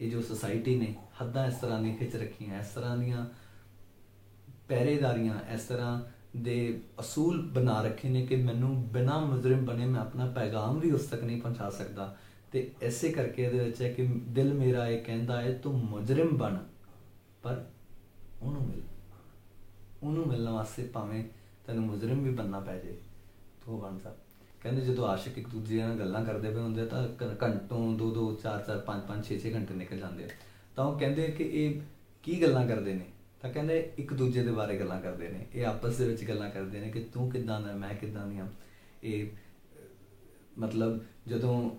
ये 0.00 0.08
जो 0.10 0.22
सोसाइटी 0.22 0.76
ने 0.76 0.94
हद्दां 1.20 1.48
इस 1.48 1.60
तरह 1.60 1.82
दी 1.82 1.92
खिंच 1.92 2.16
रखी 2.16 2.44
हैं 2.44 2.60
इस 2.60 2.74
तरह 2.74 2.96
दियाँ 2.96 3.30
ਪਹਿਰੇਦਾਰੀਆਂ 4.68 5.54
ਇਸ 5.54 5.62
ਤਰ੍ਹਾਂ 5.62 6.02
ਦੇ 6.36 6.80
ਅਸੂਲ 7.00 7.48
ਬਣਾ 7.48 7.82
ਰੱਖੇ 7.82 8.08
ਨੇ 8.08 8.26
ਕਿ 8.26 8.36
ਮੈਨੂੰ 8.36 8.88
ਬਿਨਾ 8.88 9.20
ਮੁਜਰਮ 9.20 9.64
ਬਣੇ 9.64 9.86
ਮੈਂ 9.86 10.00
ਆਪਣਾ 10.00 10.26
ਪੈਗਾਮ 10.26 10.78
ਵੀ 10.78 10.90
ਉਸ 10.90 11.02
ਤੱਕ 11.02 11.24
ਨਹੀਂ 11.24 11.42
ਪਹੁੰਚਾ 11.42 11.70
ਸਕਦਾ। 11.70 12.16
ਤੇ 12.52 12.72
ਐਸੇ 12.82 13.12
ਕਰਕੇ 13.12 13.44
ਇਹਦੇ 13.44 13.58
ਵਿੱਚ 13.58 13.82
ਹੈ 13.82 13.92
ਕਿ 13.92 14.06
ਦਿਲ 14.06 14.54
ਮੇਰਾ 14.54 14.88
ਇਹ 14.88 15.04
ਕਹਿੰਦਾ 15.04 15.42
ਹੈ, 15.42 15.52
ਤੂੰ 15.52 15.84
ਮੁਜਰਮ 15.84 16.28
ਬਣ। 16.28 16.56
ਪਰ 17.42 17.64
ਉਹਨੂੰ 18.42 18.66
ਮਿਲ, 18.66 18.82
ਉਹਨੂੰ 20.02 20.26
ਮਿਲਣ 20.28 20.48
ਵਾਸਤੇ 20.48 20.84
ਭਾਵੇਂ 20.84 21.24
ਤੈਨੂੰ 21.66 21.84
ਮੁਜਰਮ 21.84 22.22
ਵੀ 22.22 22.30
ਬੰਨਾ 22.30 22.60
ਪੈ 22.60 22.78
ਜੇ 22.78 22.98
ਤੂੰ 23.64 23.74
ਉਹ 23.74 23.82
ਬਣ 23.82 23.98
ਜਾ। 23.98 24.16
ਕਹਿੰਦੇ 24.62 24.80
ਜਦੋਂ 24.80 25.08
ਆਸ਼ਿਕ 25.08 25.38
ਇੱਕ 25.38 25.48
ਦੂਜੇ 25.48 25.82
ਨਾਲ 25.82 25.98
ਗੱਲਾਂ 25.98 26.24
ਕਰਦੇ 26.24 26.50
ਪਏ 26.50 26.60
ਹੁੰਦੇ 26.60 26.82
ਆ 26.82 26.86
ਤਾਂ 26.86 27.08
ਘ- 27.08 27.42
ਘੰਟੋਂ 27.42 27.98
ਦੋ 27.98 28.10
ਦੋ 28.10 28.34
ਚਾਰ 28.34 28.62
ਚਾਰ 28.62 28.78
ਪੰਜ 28.78 29.02
ਪੰਜ 29.02 29.26
6 29.26 29.38
6 29.38 29.54
ਘੰਟੇ 29.54 29.74
ਨਿਕਲ 29.74 29.96
ਜਾਂਦੇ 29.96 30.24
ਆ। 30.24 30.28
ਤਾਂ 30.76 30.84
ਉਹ 30.84 30.98
ਕਹਿੰਦੇ 30.98 31.28
ਕਿ 31.28 31.44
ਇਹ 31.44 31.80
ਕੀ 32.22 32.42
ਗੱਲਾਂ 32.42 32.66
ਕਰਦੇ 32.66 32.94
ਨੇ? 32.94 33.04
ਤਾਂ 33.44 33.52
ਕਹਿੰਦੇ 33.52 33.92
ਇੱਕ 33.98 34.14
ਦੂਜੇ 34.14 34.42
ਦੇ 34.42 34.50
ਬਾਰੇ 34.50 34.78
ਗੱਲਾਂ 34.78 35.00
ਕਰਦੇ 35.00 35.28
ਨੇ 35.28 35.46
ਇਹ 35.54 35.66
ਆਪਸ 35.66 35.96
ਦੇ 35.96 36.04
ਵਿੱਚ 36.08 36.24
ਗੱਲਾਂ 36.24 36.50
ਕਰਦੇ 36.50 36.80
ਨੇ 36.80 36.90
ਕਿ 36.90 37.00
ਤੂੰ 37.00 37.30
ਕਿੱਦਾਂ 37.30 37.60
ਦਾ 37.60 37.72
ਮੈਂ 37.72 37.94
ਕਿੱਦਾਂ 37.94 38.26
ਦੀ 38.26 38.38
ਹਾਂ 38.38 38.46
ਇਹ 39.02 39.26
ਅਹ, 39.26 39.30
ਮਤਲਬ 40.58 41.00
ਜਦੋਂ 41.28 41.70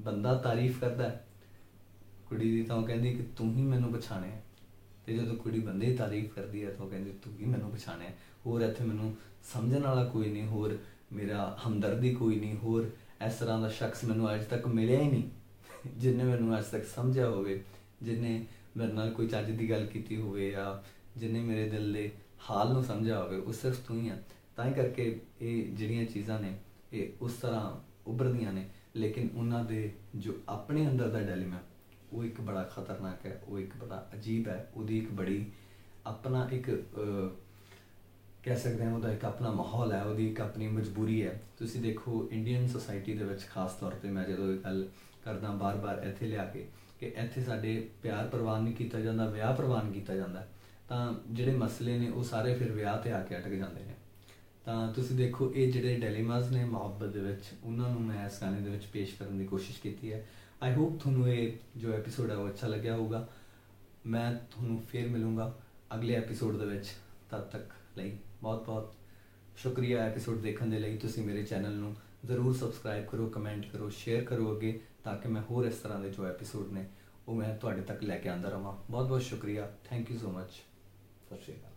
ਬੰਦਾ 0.00 0.34
ਤਾਰੀਫ 0.34 0.80
ਕਰਦਾ 0.80 1.08
ਹੈ, 1.08 1.26
ਕੁੜੀ 2.26 2.50
ਦੀ 2.50 2.62
ਤਾਂ 2.62 2.76
ਉਹ 2.76 2.86
ਕਹਿੰਦੀ 2.86 3.14
ਕਿ 3.14 3.22
ਤੂੰ 3.36 3.54
ਹੀ 3.54 3.62
ਮੈਨੂੰ 3.62 3.92
ਪਛਾਣਿਆ 3.92 4.30
ਹੈ। 4.30 4.42
ਤੇ 5.06 5.16
ਜਦੋਂ 5.16 5.36
ਕੁੜੀ 5.36 5.60
ਬੰਦੇ 5.60 5.86
ਦੀ 5.86 5.96
ਤਾਰੀਫ 5.96 6.34
ਕਰਦੀ 6.34 6.64
ਹੈ 6.64 6.70
ਤਾਂ 6.70 6.84
ਉਹ 6.84 6.90
ਕਹਿੰਦੀ 6.90 7.12
ਤੂੰ 7.22 7.32
ਹੀ 7.40 7.44
ਮੈਨੂੰ 7.44 7.70
ਪਛਾਣਿਆ 7.70 8.08
ਹੈ। 8.08 8.14
ਹੋਰ 8.46 8.60
ਇੱਥੇ 8.60 8.84
ਮੈਨੂੰ 8.84 9.16
ਸਮਝਣ 9.52 9.82
ਵਾਲਾ 9.82 10.04
ਕੋਈ 10.04 10.30
ਨਹੀਂ 10.32 10.46
ਹੋਰ 10.46 10.78
ਮੇਰਾ 11.12 11.58
ਹਮਦਰਦੀ 11.66 12.14
ਕੋਈ 12.14 12.40
ਨਹੀਂ 12.40 12.56
ਹੋਰ 12.56 12.90
ਇਸ 13.26 13.34
ਤਰ੍ਹਾਂ 13.34 13.60
ਦਾ 13.60 13.68
ਸ਼ਖਸ 13.68 14.04
ਮੈਨੂੰ 14.04 14.34
ਅੱਜ 14.34 14.44
ਤੱਕ 14.44 14.66
ਮਿਲਿਆ 14.66 15.00
ਹੀ 15.00 15.08
ਨਹੀਂ 15.08 15.28
ਜਿਨੇ 15.96 16.24
ਮੈਨੂੰ 16.24 16.58
ਅੱਜ 16.58 16.64
ਤੱਕ 16.64 16.84
ਸਮਝਿਆ 16.84 17.28
ਹੋਵੇ 17.28 17.62
ਜਿਨੇ 18.02 18.46
ਮੇਰੇ 18.78 18.92
ਨਾਲ 18.92 19.10
ਕੋਈ 19.10 19.28
ਚੱਜ 19.28 19.50
ਦੀ 19.50 19.70
ਗੱਲ 19.70 19.86
ਕੀਤੀ 19.86 20.16
ਹੋਵੇ 20.16 20.50
ਜਾਂ 20.50 20.88
ਜਿਨੇ 21.18 21.40
ਮੇਰੇ 21.40 21.68
ਦਿਲ 21.68 21.92
ਦੇ 21.92 22.10
ਹਾਲ 22.50 22.72
ਨੂੰ 22.72 22.84
ਸਮਝਿਆ 22.84 23.22
ਹੋਵੇ 23.22 23.36
ਉਹ 23.36 23.52
ਸਿਰਫ 23.52 23.78
ਤੂੰ 23.88 24.00
ਹੀ 24.00 24.08
ਆ। 24.08 24.16
ਤਾਂ 24.56 24.64
ਹੀ 24.64 24.74
ਕਰਕੇ 24.74 25.20
ਇਹ 25.40 25.72
ਜਿਹੜੀਆਂ 25.72 26.04
ਚੀਜ਼ਾਂ 26.04 26.40
ਨੇ 26.40 26.56
ਇਹ 26.92 27.08
ਉਸ 27.20 27.32
ਤਰ੍ਹਾਂ 27.32 27.80
ਉੱਭਰਦੀਆਂ 28.06 28.52
ਨੇ। 28.52 28.68
ਲੇਕਿਨ 28.96 29.28
ਉਹਨਾਂ 29.34 29.64
ਦੇ 29.64 29.92
ਜੋ 30.16 30.32
ਆਪਣੇ 30.48 30.88
ਅੰਦਰ 30.88 31.08
ਦਾ 31.08 31.20
ਡੈਲੀਮਾ 31.20 31.58
ਉਹ 32.12 32.24
ਇੱਕ 32.24 32.40
ਬੜਾ 32.40 32.62
ਖਤਰਨਾਕ 32.62 33.26
ਹੈ 33.26 33.42
ਉਹ 33.48 33.58
ਇੱਕ 33.58 33.76
ਬੜਾ 33.76 34.08
ਅਜੀਬ 34.14 34.48
ਹੈ। 34.48 34.70
ਉਹਦੀ 34.74 34.98
ਇੱਕ 34.98 35.10
ਬੜੀ 35.10 35.46
ਆਪਣਾ 36.06 36.48
ਇੱਕ 36.52 36.70
ਅਹ, 36.70 37.36
ਕਹਿ 38.42 38.56
ਸਕਦੇ 38.56 38.84
ਹਾਂ 38.84 38.94
ਉਹਦਾ 38.94 39.12
ਇੱਕ 39.12 39.24
ਆਪਣਾ 39.24 39.50
ਮਾਹੌਲ 39.50 39.92
ਹੈ 39.92 40.02
ਉਹਦੀ 40.04 40.30
ਇੱਕ 40.30 40.40
ਆਪਣੀ 40.40 40.68
ਮਜਬੂਰੀ 40.68 41.26
ਹੈ। 41.26 41.42
ਤੁਸੀਂ 41.58 41.80
ਦੇਖੋ 41.80 42.28
ਇੰਡੀਅਨ 42.32 42.68
ਸੋਸਾਇਟੀ 42.68 43.14
ਦੇ 43.14 43.24
ਵਿੱਚ 43.24 43.46
ਖਾਸ 43.46 43.74
ਤੌਰ 43.74 43.92
ਤੇ 43.92 44.10
ਮੈਂ 44.10 44.24
ਜਦੋਂ 44.24 44.52
ਇਹ 44.52 44.58
ਗੱਲ 44.58 44.88
ਕਰਦਾ 45.24 45.50
ਬਾਰ-ਬਾਰ 45.50 46.02
ਇੱਥੇ 46.06 46.26
ਲਿਆ 46.26 46.44
ਕੇ 46.44 46.68
ਕਿ 47.00 47.06
ਇੱਥੇ 47.06 47.40
ਸਾਡੇ 47.40 47.90
ਪਿਆਰ 48.02 48.26
ਪ੍ਰਵਾਨ 48.26 48.62
ਨਹੀਂ 48.62 48.74
ਕੀਤਾ 48.74 49.00
ਜਾਂਦਾ, 49.00 49.26
ਵਿਆਹ 49.26 49.54
ਪ੍ਰਵਾਨ 49.54 49.92
ਕੀਤਾ 49.92 50.14
ਜਾਂਦਾ, 50.14 50.46
ਤਾਂ 50.88 51.14
ਜਿਹੜੇ 51.30 51.52
ਮਸਲੇ 51.52 51.98
ਨੇ 51.98 52.08
ਉਹ 52.08 52.24
ਸਾਰੇ 52.24 52.54
ਫਿਰ 52.54 52.72
ਵਿਆਹ 52.72 52.98
ਤੇ 52.98 53.12
ਆ 53.12 53.22
ਕੇ 53.22 53.38
ਅਟਕ 53.38 53.48
ਜਾਂਦੇ 53.48 53.84
ਨੇ। 53.84 53.94
ਤਾਂ 54.64 54.92
ਤੁਸੀਂ 54.92 55.16
ਦੇਖੋ, 55.16 55.52
ਇਹ 55.54 55.72
ਜਿਹੜੇ 55.72 55.98
ਡੈਲੀਮਾਸ 55.98 56.50
ਨੇ 56.50 56.64
ਮੁਹੱਬਤ 56.64 57.08
ਦੇ 57.08 57.20
ਵਿੱਚ, 57.20 57.42
ਉਹਨਾਂ 57.64 57.90
ਨੂੰ 57.90 58.02
ਮੈਂ 58.02 58.26
ਇਸ 58.26 58.40
ਗਾਣੇ 58.40 58.60
ਦੇ 58.60 58.70
ਵਿੱਚ 58.70 58.84
ਪੇਸ਼ 58.84 59.14
ਕਰਨ 59.18 59.38
ਦੀ 59.38 59.44
ਕੋਸ਼ਿਸ਼ 59.44 59.80
ਕੀਤੀ 59.80 60.12
ਹੈ। 60.12 60.26
ਆਈ 60.62 60.74
ਹੋਪ 60.74 61.00
ਤੁਹਾਨੂੰ 61.00 61.28
ਇਹ 61.28 61.52
ਜੋ 61.76 61.92
ਐਪੀਸੋਡ 61.92 62.30
ਹੈ 62.30 62.36
ਉਹ 62.36 62.48
ਅੱਛਾ 62.48 62.66
ਲੱਗਿਆ 62.66 62.96
ਹੋਊਗਾ। 62.96 63.28
ਮੈਂ 64.06 64.34
ਤੁਹਾਨੂੰ 64.50 64.82
ਫੇਰ 64.82 65.08
ਮਿਲੂੰਗਾ 65.08 65.54
ਅਗਲੇ 65.94 66.14
ਐਪੀਸੋਡ 66.14 66.56
ਦੇ 66.56 66.66
ਵਿੱਚ। 66.66 66.86
ਤਦ 67.30 67.40
ਤੱਕ 67.40 67.72
ਲਈ 67.98 68.16
ਬਹੁਤ 68.42 68.66
ਬਹੁਤ 68.66 68.94
ਸ਼ੁਕਰੀਆ 69.56 69.98
ਐਪੀਸੋਡ 69.98 70.40
ਦੇਖਣ 70.40 70.66
ਦੇ 70.66 70.78
ਲਈ। 70.78 70.96
ਤੁਸੀਂ 70.96 71.24
ਮੇਰੇ 71.24 71.42
ਚੈਨਲ 71.42 71.72
ਨੂੰ 71.72 71.94
ਜ਼ਰੂਰ 72.26 72.54
ਸਬਸਕ੍ਰਾਈਬ 72.54 73.04
ਕਰੋ 73.06 73.26
ਕਮੈਂਟ 73.26 73.66
ਕਰੋ 73.66 73.90
ਸ਼ੇਅਰ 73.90 74.24
ਕਰੋ 74.24 74.56
ਅੱਗੇ। 74.56 74.80
ਤਾਂ 75.08 75.16
ਕਿ 75.16 75.28
ਮੈਂ 75.28 75.42
ਹੋਰ 75.50 75.64
ਇਸ 75.64 75.74
ਤਰ੍ਹਾਂ 75.74 76.00
ਦੇ 76.00 76.10
ਜੋ 76.10 76.26
ਐਪੀਸੋਡ 76.26 76.72
ਨੇ, 76.72 76.88
ਉਹ 77.28 77.34
ਮੈਂ 77.34 77.58
ਤੁਹਾਡੇ 77.58 77.82
ਤੱਕ 77.82 78.02
ਲੈ 78.02 78.18
ਕੇ 78.18 78.28
ਆਂਦਾ 78.28 78.48
ਰਵਾਂ। 78.48 78.76
ਬਹੁਤ 78.90 79.06
ਬਹੁਤ 79.06 79.22
ਸ਼ੁਕਰੀਆ। 79.22 79.72
ਥੈਂਕ 79.84 80.10
ਯੂ 80.10 80.18
ਸੋ 80.18 80.30
ਮਚ 80.30 80.50
ਸਤਿ 80.50 81.40
ਸ਼੍ਰੀ 81.40 81.56
ਅਕਾਲ। 81.56 81.67